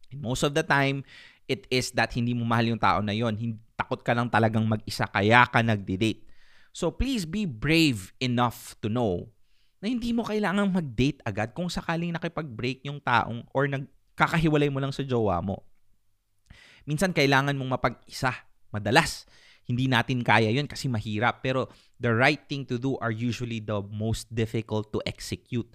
[0.10, 1.06] And most of the time,
[1.46, 3.38] it is that hindi mo mahal yung tao na yon.
[3.78, 6.26] Takot ka lang talagang mag-isa kaya ka nagdi-date.
[6.74, 9.33] So please be brave enough to know
[9.84, 14.96] na hindi mo kailangang mag-date agad kung sakaling nakipag-break yung taong or nagkakahiwalay mo lang
[14.96, 15.60] sa jowa mo.
[16.88, 18.32] Minsan kailangan mong mapag-isa.
[18.72, 19.28] Madalas,
[19.68, 21.44] hindi natin kaya yun kasi mahirap.
[21.44, 21.68] Pero
[22.00, 25.68] the right thing to do are usually the most difficult to execute.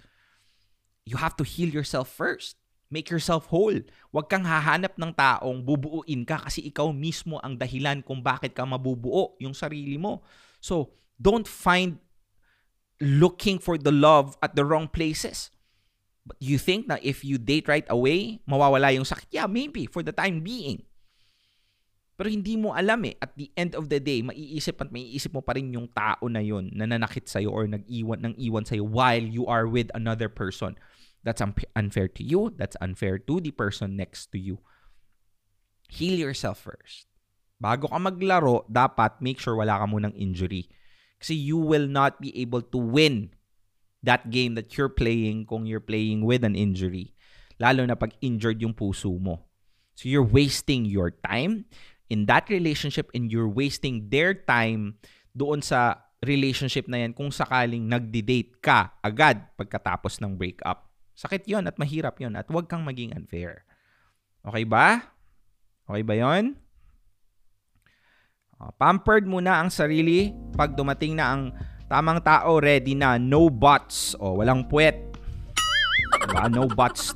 [1.05, 2.57] You have to heal yourself first.
[2.89, 3.77] Make yourself whole.
[4.09, 8.65] Huwag kang hahanap ng taong bubuuin ka kasi ikaw mismo ang dahilan kung bakit ka
[8.65, 10.25] mabubuo yung sarili mo.
[10.57, 12.01] So, don't find
[12.99, 15.51] looking for the love at the wrong places.
[16.27, 19.33] But you think na if you date right away, mawawala yung sakit?
[19.33, 20.85] Yeah, maybe for the time being.
[22.19, 23.15] Pero hindi mo alam eh.
[23.23, 26.43] At the end of the day, maiisip at maiisip mo pa rin yung tao na
[26.43, 30.75] yun na nanakit sa'yo or nag-iwan ng iwan sa'yo while you are with another person.
[31.23, 31.39] That's
[31.75, 32.51] unfair to you.
[32.59, 34.59] That's unfair to the person next to you.
[35.87, 37.07] Heal yourself first.
[37.55, 40.67] Bago ka maglaro, dapat make sure wala ka munang injury.
[41.19, 43.35] Kasi you will not be able to win
[44.03, 47.11] that game that you're playing kung you're playing with an injury.
[47.59, 49.43] Lalo na pag injured yung puso mo.
[49.99, 51.67] So you're wasting your time
[52.07, 54.95] in that relationship and you're wasting their time
[55.35, 60.87] doon sa relationship na yan kung sakaling nagdi-date ka agad pagkatapos ng breakup.
[61.19, 63.67] Sakit yon at mahirap yon at huwag kang maging unfair.
[64.43, 65.03] Okay ba?
[65.83, 66.55] Okay ba yon?
[68.59, 71.55] Uh, pampered muna ang sarili pag dumating na ang
[71.87, 73.15] tamang tao, ready na.
[73.15, 74.19] No bots.
[74.19, 74.99] O, walang puwet.
[76.27, 76.51] Diba?
[76.51, 77.15] No bots.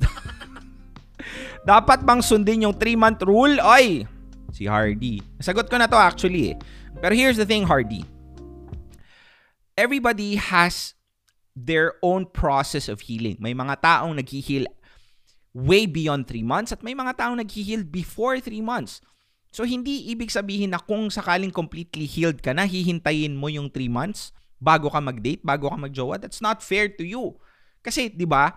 [1.68, 3.60] Dapat bang sundin yung 3-month rule?
[3.60, 4.08] Oy!
[4.56, 5.20] Si Hardy.
[5.36, 6.56] Sagot ko na to actually eh.
[6.96, 8.08] Pero here's the thing, Hardy.
[9.76, 10.96] Everybody has
[11.52, 13.36] their own process of healing.
[13.36, 14.64] May mga taong nag-heal
[15.52, 19.04] way beyond 3 months at may mga taong nag-heal before 3 months.
[19.54, 23.86] So, hindi ibig sabihin na kung sakaling completely healed ka na, hihintayin mo yung 3
[23.86, 26.18] months bago ka mag-date, bago ka mag-jowa.
[26.18, 27.38] That's not fair to you.
[27.78, 28.50] Kasi, di ba,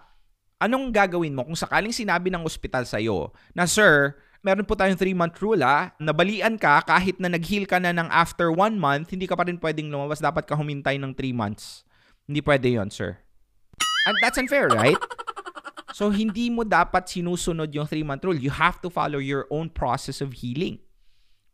[0.57, 5.37] anong gagawin mo kung sakaling sinabi ng ospital sa'yo na, Sir, meron po tayong 3-month
[5.37, 9.37] rule ha, nabalian ka kahit na nag-heal ka na ng after 1 month, hindi ka
[9.37, 10.17] pa rin pwedeng lumabas.
[10.17, 11.85] Dapat ka humintay ng 3 months.
[12.25, 13.21] Hindi pwede yon sir.
[14.09, 14.97] And that's unfair, right?
[15.93, 18.41] So, hindi mo dapat sinusunod yung 3-month rule.
[18.41, 20.81] You have to follow your own process of healing.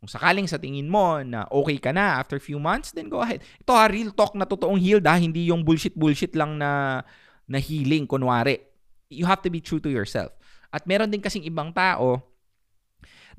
[0.04, 3.40] Kung sakaling sa tingin mo na okay ka na after few months, then go ahead.
[3.64, 7.00] Ito ha, real talk na totoong healed ha, hindi yung bullshit-bullshit lang na,
[7.48, 8.60] na healing, kunwari.
[9.08, 10.36] You have to be true to yourself.
[10.76, 12.20] At meron din kasing ibang tao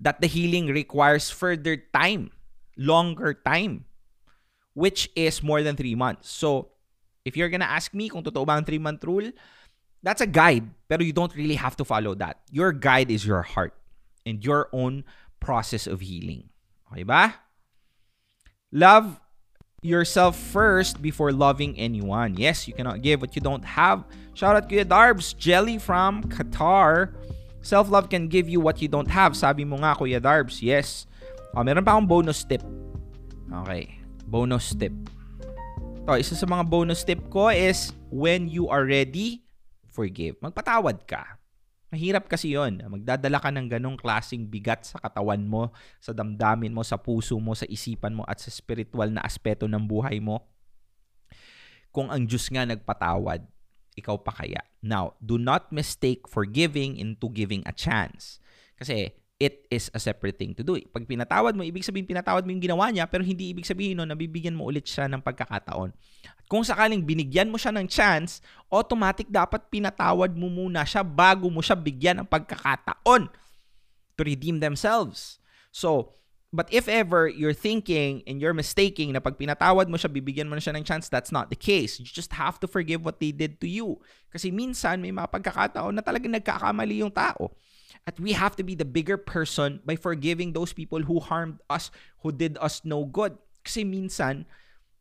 [0.02, 2.34] that the healing requires further time,
[2.82, 3.86] longer time,
[4.74, 6.34] which is more than 3 months.
[6.34, 6.74] So,
[7.30, 9.30] if you're gonna ask me kung totoo ba ang 3-month rule,
[10.02, 12.42] that's a guide, pero you don't really have to follow that.
[12.50, 13.78] Your guide is your heart
[14.26, 15.06] and your own
[15.38, 16.50] process of healing.
[16.92, 17.36] Okay ba?
[18.72, 19.20] Love
[19.86, 22.34] yourself first before loving anyone.
[22.36, 24.04] Yes, you cannot give what you don't have.
[24.34, 27.14] Shout out Kuya Darbs, Jelly from Qatar.
[27.62, 29.38] Self-love can give you what you don't have.
[29.38, 30.62] Sabi mo nga, Kuya Darbs.
[30.62, 31.06] Yes.
[31.54, 32.62] Oh, meron pa akong bonus tip.
[33.64, 34.02] Okay.
[34.26, 34.94] Bonus tip.
[36.06, 39.46] To, isa sa mga bonus tip ko is when you are ready,
[39.90, 40.38] forgive.
[40.42, 41.40] Magpatawad ka.
[41.96, 42.84] Mahirap kasi yon.
[42.84, 45.72] Magdadala ka ng ganong klasing bigat sa katawan mo,
[46.04, 49.80] sa damdamin mo, sa puso mo, sa isipan mo, at sa spiritual na aspeto ng
[49.88, 50.44] buhay mo.
[51.96, 53.48] Kung ang Diyos nga nagpatawad,
[53.96, 54.60] ikaw pa kaya.
[54.84, 58.44] Now, do not mistake forgiving into giving a chance.
[58.76, 60.76] Kasi it is a separate thing to do.
[60.92, 64.08] Pag pinatawad mo, ibig sabihin pinatawad mo yung ginawa niya, pero hindi ibig sabihin no,
[64.08, 65.96] nabibigyan mo ulit siya ng pagkakataon.
[66.46, 68.38] Kung sakaling binigyan mo siya ng chance,
[68.70, 73.30] automatic dapat pinatawad mo muna siya bago mo siya bigyan ng pagkakataon
[74.16, 75.42] to redeem themselves.
[75.74, 76.14] So,
[76.54, 80.54] but if ever you're thinking and you're mistaking na pag pinatawad mo siya, bibigyan mo
[80.54, 81.98] na siya ng chance, that's not the case.
[81.98, 83.98] You just have to forgive what they did to you.
[84.30, 87.58] Kasi minsan may mga pagkakataon na talagang nagkakamali yung tao.
[88.06, 91.90] At we have to be the bigger person by forgiving those people who harmed us,
[92.22, 93.34] who did us no good.
[93.66, 94.46] Kasi minsan,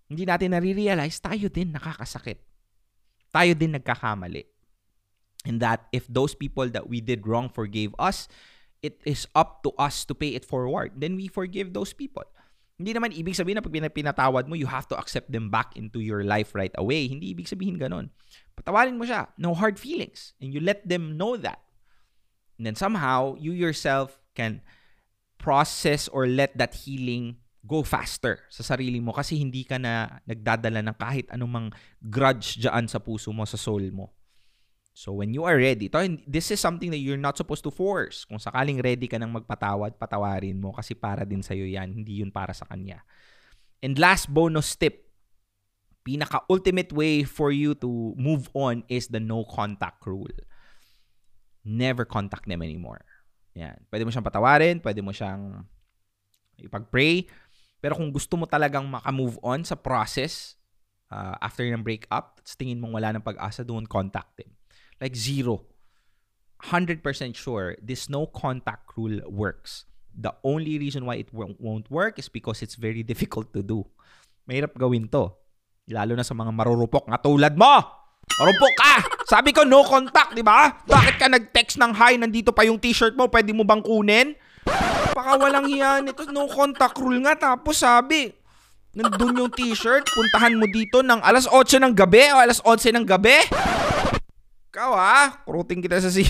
[0.09, 2.39] hindi natin nare-realize, tayo din nakakasakit.
[3.33, 4.45] Tayo din nagkakamali.
[5.45, 8.29] And that if those people that we did wrong forgave us,
[8.85, 11.01] it is up to us to pay it forward.
[11.01, 12.25] Then we forgive those people.
[12.75, 16.03] Hindi naman ibig sabihin na pag pinatawad mo, you have to accept them back into
[16.03, 17.07] your life right away.
[17.07, 18.11] Hindi ibig sabihin ganun.
[18.59, 19.31] Patawarin mo siya.
[19.39, 20.35] No hard feelings.
[20.43, 21.63] And you let them know that.
[22.59, 24.61] And then somehow, you yourself can
[25.39, 30.85] process or let that healing go faster sa sarili mo kasi hindi ka na nagdadala
[30.85, 31.73] ng kahit anumang
[32.05, 34.13] grudge dyan sa puso mo, sa soul mo.
[34.95, 38.23] So when you are ready, to, this is something that you're not supposed to force.
[38.29, 42.31] Kung sakaling ready ka nang magpatawad, patawarin mo kasi para din sa'yo yan, hindi yun
[42.31, 43.03] para sa kanya.
[43.83, 45.11] And last bonus tip,
[46.07, 50.31] pinaka-ultimate way for you to move on is the no contact rule.
[51.67, 53.03] Never contact them anymore.
[53.59, 53.83] Yan.
[53.91, 55.67] Pwede mo siyang patawarin, pwede mo siyang
[56.63, 57.27] ipag-pray,
[57.85, 60.57] pero kung gusto mo talagang maka-move on sa process
[61.13, 64.49] uh, after ng breakup, tingin mong wala ng pag-asa, don't contact them.
[65.05, 65.69] Like zero.
[66.65, 67.05] 100%
[67.37, 69.85] sure this no contact rule works.
[70.17, 73.85] The only reason why it won't work is because it's very difficult to do.
[74.49, 75.37] Mahirap gawin to.
[75.93, 77.85] Lalo na sa mga marurupok na tulad mo.
[78.25, 78.95] Marupok ka!
[79.29, 80.73] Sabi ko no contact, di ba?
[80.89, 84.33] Bakit ka nag-text ng hi, nandito pa yung t-shirt mo, pwede mo bang kunin?
[85.15, 86.27] Baka walang hiya nito.
[86.35, 87.39] No contact rule nga.
[87.39, 88.35] Tapos sabi,
[88.99, 90.11] nandun yung t-shirt.
[90.11, 93.39] Puntahan mo dito ng alas 8 ng gabi o alas 11 ng gabi.
[94.75, 96.27] Ikaw ha, kuruting kita sa si...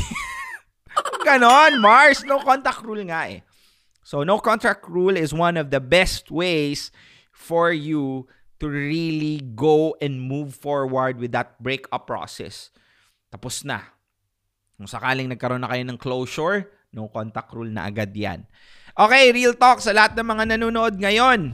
[1.27, 2.29] Ganon, Mars.
[2.29, 3.41] No contact rule nga eh.
[4.05, 6.93] So, no contract rule is one of the best ways
[7.33, 8.29] for you
[8.61, 12.69] to really go and move forward with that breakup process.
[13.33, 13.81] Tapos na.
[14.77, 18.47] Kung sakaling nagkaroon na kayo ng closure, No contact rule na agad yan.
[18.95, 21.51] Okay, real talk sa lahat ng mga nanonood ngayon.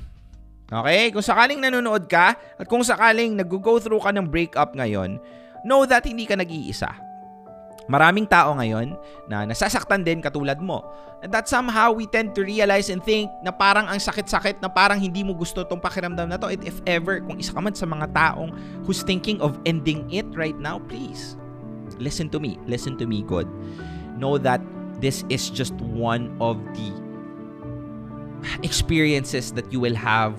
[0.69, 1.09] Okay?
[1.11, 5.17] Kung sakaling nanonood ka at kung sakaling nag-go through ka ng breakup ngayon,
[5.65, 6.93] know that hindi ka nag-iisa.
[7.91, 8.95] Maraming tao ngayon
[9.27, 10.85] na nasasaktan din katulad mo.
[11.25, 15.01] And that somehow we tend to realize and think na parang ang sakit-sakit na parang
[15.01, 16.55] hindi mo gusto tong pakiramdam na to.
[16.55, 18.55] And if ever, kung isa ka man sa mga taong
[18.87, 21.35] who's thinking of ending it right now, please,
[21.99, 22.63] listen to me.
[22.71, 23.51] Listen to me, God.
[24.17, 24.63] Know that
[25.01, 26.93] this is just one of the
[28.63, 30.37] experiences that you will have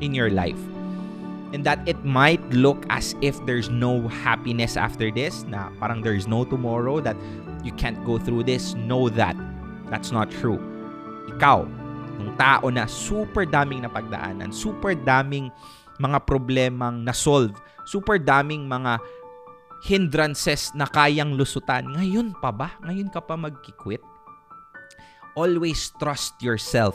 [0.00, 0.60] in your life.
[1.52, 6.26] and that it might look as if there's no happiness after this, na parang there's
[6.26, 7.16] no tomorrow, that
[7.62, 9.36] you can't go through this, know that
[9.92, 10.58] that's not true.
[11.36, 11.68] Ikaw,
[12.18, 15.52] yung tao na super daming napagdaanan, super daming
[16.00, 17.52] mga problemang na-solve,
[17.84, 18.96] super daming mga
[19.82, 21.90] hindrances na kayang lusutan.
[21.90, 22.78] Ngayon pa ba?
[22.86, 24.02] Ngayon ka pa magkikwit?
[25.34, 26.94] Always trust yourself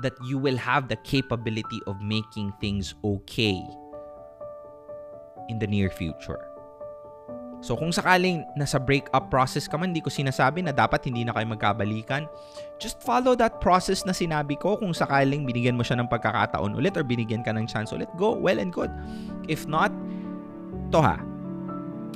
[0.00, 3.60] that you will have the capability of making things okay
[5.52, 6.40] in the near future.
[7.62, 11.30] So kung sakaling nasa breakup process ka man, hindi ko sinasabi na dapat hindi na
[11.30, 12.26] kayo magkabalikan.
[12.82, 14.74] Just follow that process na sinabi ko.
[14.82, 18.34] Kung sakaling binigyan mo siya ng pagkakataon ulit or binigyan ka ng chance ulit, go,
[18.34, 18.90] well and good.
[19.46, 19.94] If not,
[20.90, 21.22] to ha,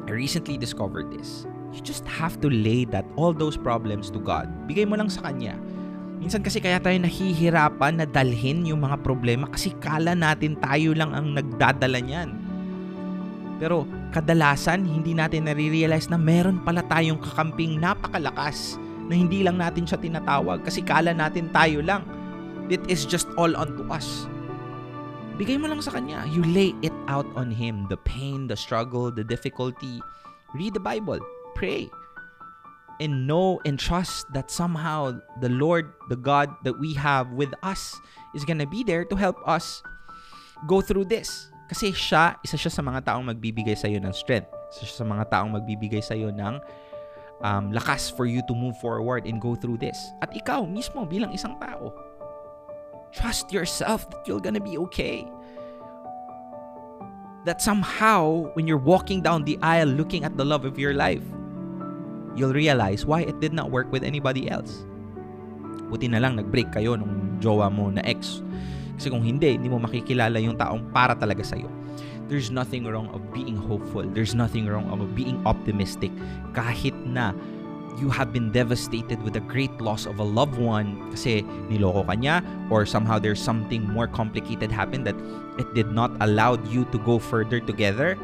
[0.07, 1.50] I recently discovered this.
[1.74, 4.46] You just have to lay that all those problems to God.
[4.70, 5.59] Bigay mo lang sa Kanya.
[6.22, 11.12] Minsan kasi kaya tayo nahihirapan na dalhin yung mga problema kasi kala natin tayo lang
[11.12, 12.32] ang nagdadala niyan.
[13.61, 13.84] Pero
[14.14, 20.00] kadalasan hindi natin nare-realize na meron pala tayong kakamping napakalakas na hindi lang natin siya
[20.00, 22.07] tinatawag kasi kala natin tayo lang.
[22.72, 24.26] It is just all onto us.
[25.37, 26.24] Bigay mo lang sa kanya.
[26.24, 27.84] You lay it out on him.
[27.93, 30.01] The pain, the struggle, the difficulty.
[30.57, 31.20] Read the Bible.
[31.53, 31.93] Pray.
[33.05, 37.93] And know and trust that somehow the Lord, the God that we have with us
[38.32, 39.84] is gonna be there to help us
[40.64, 41.53] go through this.
[41.68, 44.49] Kasi siya, isa siya sa mga taong magbibigay sa iyo ng strength.
[44.72, 46.57] Isa siya sa mga taong magbibigay sa iyo ng
[47.45, 49.99] um, lakas for you to move forward and go through this.
[50.24, 51.93] At ikaw mismo bilang isang tao,
[53.16, 55.24] trust yourself that you're gonna be okay.
[57.48, 61.24] That somehow, when you're walking down the aisle looking at the love of your life,
[62.36, 64.84] you'll realize why it did not work with anybody else.
[65.88, 68.42] Buti na lang nag-break kayo nung jowa mo na ex
[68.96, 71.68] kasi kung hindi, hindi mo makikilala yung taong para talaga sa'yo.
[72.26, 74.02] There's nothing wrong of being hopeful.
[74.02, 76.10] There's nothing wrong of being optimistic.
[76.56, 77.36] Kahit na
[77.97, 81.42] you have been devastated with a great loss of a loved one kasi
[81.72, 85.16] niloko ka niya or somehow there's something more complicated happened that
[85.57, 88.16] it did not allow you to go further together.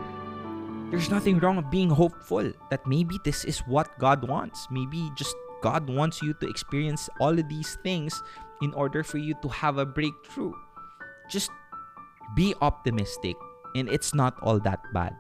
[0.93, 4.69] There's nothing wrong of being hopeful that maybe this is what God wants.
[4.69, 5.33] Maybe just
[5.65, 8.13] God wants you to experience all of these things
[8.61, 10.53] in order for you to have a breakthrough.
[11.33, 11.49] Just
[12.37, 13.37] be optimistic
[13.75, 15.17] and it's not all that bad.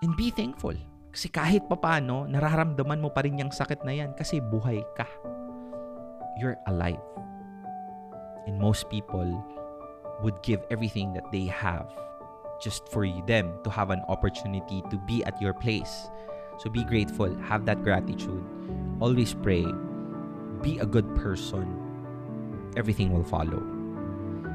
[0.00, 0.74] And be thankful.
[1.12, 5.04] Kasi kahit papano, nararamdaman mo pa rin yung sakit na yan kasi buhay ka.
[6.40, 7.04] You're alive.
[8.48, 9.28] And most people
[10.24, 11.92] would give everything that they have
[12.64, 16.08] just for them to have an opportunity to be at your place.
[16.56, 18.40] So be grateful, have that gratitude.
[18.96, 19.68] Always pray.
[20.64, 21.68] Be a good person.
[22.72, 23.60] Everything will follow.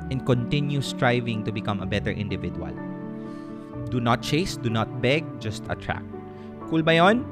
[0.10, 2.74] And continue striving to become a better individual.
[3.94, 6.17] Do not chase, do not beg, just attract.
[6.68, 7.24] Cool ba yon?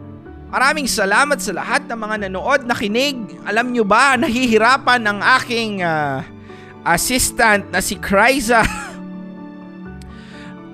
[0.47, 3.35] Maraming salamat sa lahat ng mga nanood, nakinig.
[3.43, 6.23] Alam nyo ba, nahihirapan ang aking uh,
[6.87, 8.63] assistant na si Kryza.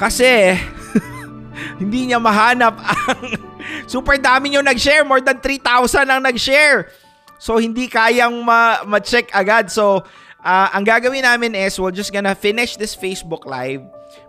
[0.01, 0.53] Kasi,
[1.81, 3.21] hindi niya mahanap ang
[3.91, 5.01] super dami nyo nag-share.
[5.01, 6.93] More than 3,000 ang nag-share.
[7.41, 9.73] So, hindi kayang ma- ma-check agad.
[9.73, 10.05] So,
[10.45, 13.85] uh, ang gagawin namin is, we're just gonna finish this Facebook Live.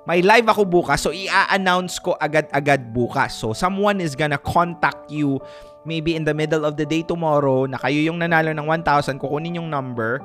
[0.06, 1.02] May live ako bukas.
[1.02, 3.34] So, i-announce ko agad-agad bukas.
[3.34, 5.42] So, someone is gonna contact you
[5.82, 9.58] maybe in the middle of the day tomorrow na kayo yung nanalo ng 1,000, kukunin
[9.58, 10.22] yung number.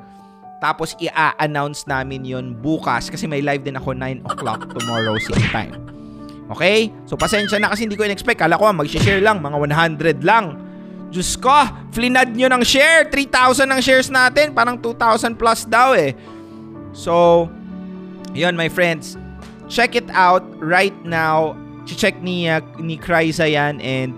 [0.62, 5.74] Tapos, i-announce namin yon bukas kasi may live din ako 9 o'clock tomorrow same time.
[6.54, 6.90] Okay?
[7.06, 8.42] So, pasensya na kasi hindi ko in-expect.
[8.42, 9.42] Kala ko, mag-share lang.
[9.42, 9.58] Mga
[10.02, 10.66] 100 lang.
[11.18, 11.49] Diyos ko,
[11.89, 13.09] flinad nyo ng share.
[13.09, 14.53] 3,000 ng shares natin.
[14.53, 16.13] Parang 2,000 plus daw eh.
[16.93, 17.49] So,
[18.38, 19.18] yun my friends.
[19.65, 21.57] Check it out right now.
[21.89, 24.13] Check ni, uh, ni Kryza yan and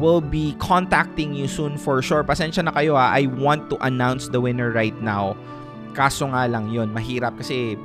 [0.00, 2.24] we'll be contacting you soon for sure.
[2.24, 3.12] Pasensya na kayo ha.
[3.12, 5.36] I want to announce the winner right now.
[5.92, 7.76] Kaso nga lang yun, mahirap kasi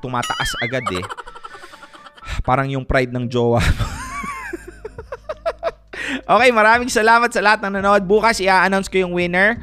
[0.00, 1.04] tumataas agad eh.
[2.48, 3.60] Parang yung pride ng jowa.
[6.24, 8.08] okay, maraming salamat sa lahat ng nanood.
[8.08, 9.60] Bukas i-announce ko yung winner.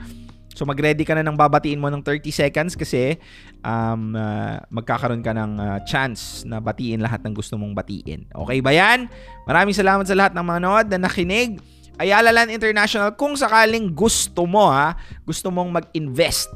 [0.54, 3.18] So mag-ready ka na ng babatiin mo ng 30 seconds kasi
[3.66, 8.30] um, uh, magkakaroon ka ng uh, chance na batiin lahat ng gusto mong batiin.
[8.30, 9.10] Okay ba yan?
[9.50, 11.58] Maraming salamat sa lahat ng mga nanood na nakinig.
[11.98, 16.50] Ayala Land International, kung sakaling gusto mo ha, gusto mong mag-invest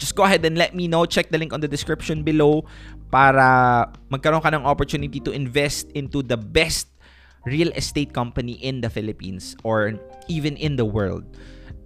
[0.00, 1.04] just go ahead and let me know.
[1.04, 2.64] Check the link on the description below
[3.12, 6.89] para magkaroon ka ng opportunity to invest into the best
[7.44, 9.96] real estate company in the Philippines or
[10.28, 11.24] even in the world.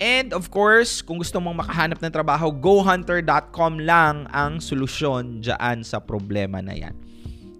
[0.02, 6.02] And of course, kung gusto mong makahanap ng trabaho, gohunter.com lang ang solusyon dyan sa
[6.02, 6.94] problema na yan.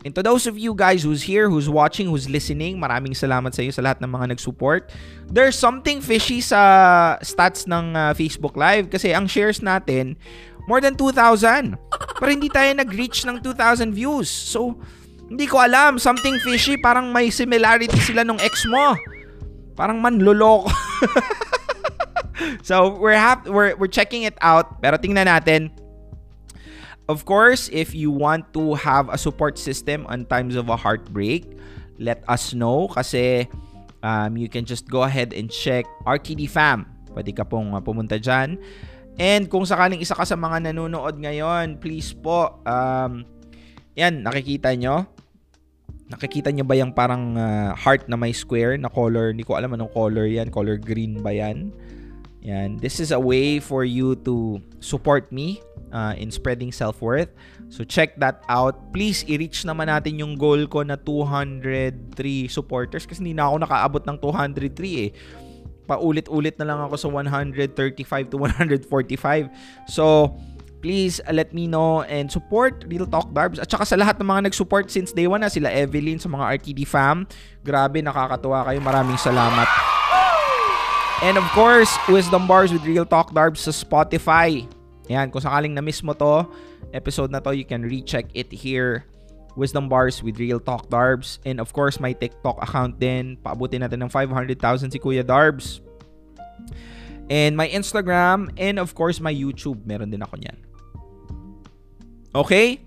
[0.05, 3.65] And to those of you guys who's here, who's watching, who's listening, maraming salamat sa
[3.65, 4.93] iyo sa lahat ng mga nag-support.
[5.33, 10.21] There's something fishy sa stats ng uh, Facebook Live kasi ang shares natin
[10.69, 11.81] more than 2,000.
[12.21, 14.29] Pero hindi tayo nag-reach ng 2,000 views.
[14.29, 14.77] So,
[15.29, 15.97] hindi ko alam.
[15.97, 16.77] Something fishy.
[16.77, 18.97] Parang may similarity sila nung ex mo.
[19.75, 20.71] Parang manloloko.
[22.69, 24.79] so, we're, hap- we're, we're checking it out.
[24.83, 25.75] Pero tingnan natin
[27.05, 31.45] Of course, if you want to have a support system on times of a heartbreak,
[32.01, 33.45] let us know kasi
[34.01, 36.89] um, you can just go ahead and check RTD Fam.
[37.13, 38.57] Pwede ka pong uh, pumunta dyan.
[39.21, 43.29] And kung sakaling isa ka sa mga nanonood ngayon, please po, um,
[43.93, 45.05] yan, nakikita nyo?
[46.05, 49.33] Nakikita nyo ba yung parang uh, heart na may square na color?
[49.33, 50.53] Hindi ko alam anong color yan.
[50.53, 51.73] Color green ba yan?
[52.45, 52.77] Yan.
[52.77, 55.65] This is a way for you to support me
[55.97, 57.33] uh, in spreading self-worth.
[57.73, 58.93] So check that out.
[58.93, 62.13] Please i-reach naman natin yung goal ko na 203
[62.53, 65.11] supporters kasi hindi na ako nakaabot ng 203 eh.
[65.89, 69.89] Paulit-ulit na lang ako sa 135 to 145.
[69.89, 70.37] So
[70.85, 73.57] please let me know and support Real Talk Darbs.
[73.57, 76.61] At saka sa lahat ng mga nag-support since day one na sila Evelyn sa mga
[76.61, 77.25] RTD fam.
[77.65, 78.85] Grabe, nakakatuwa kayo.
[78.85, 79.65] Maraming salamat.
[81.25, 84.69] And of course, Wisdom Bars with Real Talk Darbs sa Spotify.
[85.09, 86.45] Ayan, kung sakaling na-miss mo to,
[86.93, 89.09] episode na to, you can recheck it here.
[89.57, 91.41] Wisdom Bars with Real Talk Darbs.
[91.49, 93.41] And of course, my TikTok account din.
[93.41, 95.81] Paabutin natin ng 500,000 si Kuya Darbs.
[97.33, 98.53] And my Instagram.
[98.61, 99.89] And of course, my YouTube.
[99.89, 100.74] Meron din ako niyan.
[102.35, 102.83] Okay?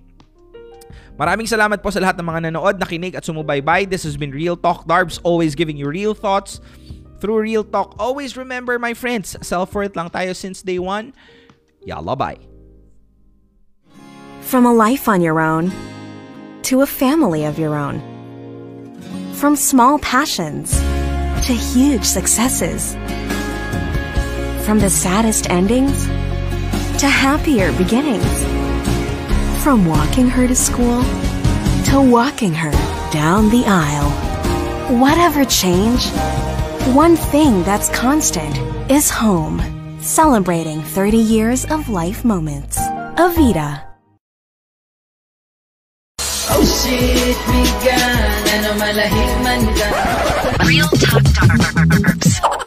[1.17, 3.89] Maraming salamat po sa lahat ng mga nanood, nakinig at sumubaybay.
[3.89, 6.61] This has been Real Talk Darbs, always giving you real thoughts
[7.19, 7.95] through real talk.
[7.97, 11.13] Always remember, my friends, self-worth lang tayo since day one.
[11.81, 12.37] Yalla bye.
[14.41, 15.73] From a life on your own
[16.69, 17.99] to a family of your own.
[19.33, 20.77] From small passions
[21.45, 22.93] to huge successes.
[24.65, 26.05] From the saddest endings
[27.01, 28.56] to happier beginnings.
[29.67, 31.03] From walking her to school
[31.91, 32.71] to walking her
[33.11, 34.09] down the aisle.
[34.97, 36.07] Whatever change,
[36.95, 38.55] one thing that's constant
[38.89, 39.59] is home.
[39.99, 42.79] Celebrating 30 years of life moments.
[43.19, 43.83] Avita.
[46.49, 50.63] Oh shit, bigan, ano malahig man ka.
[50.63, 52.66] Real Talk Darbs.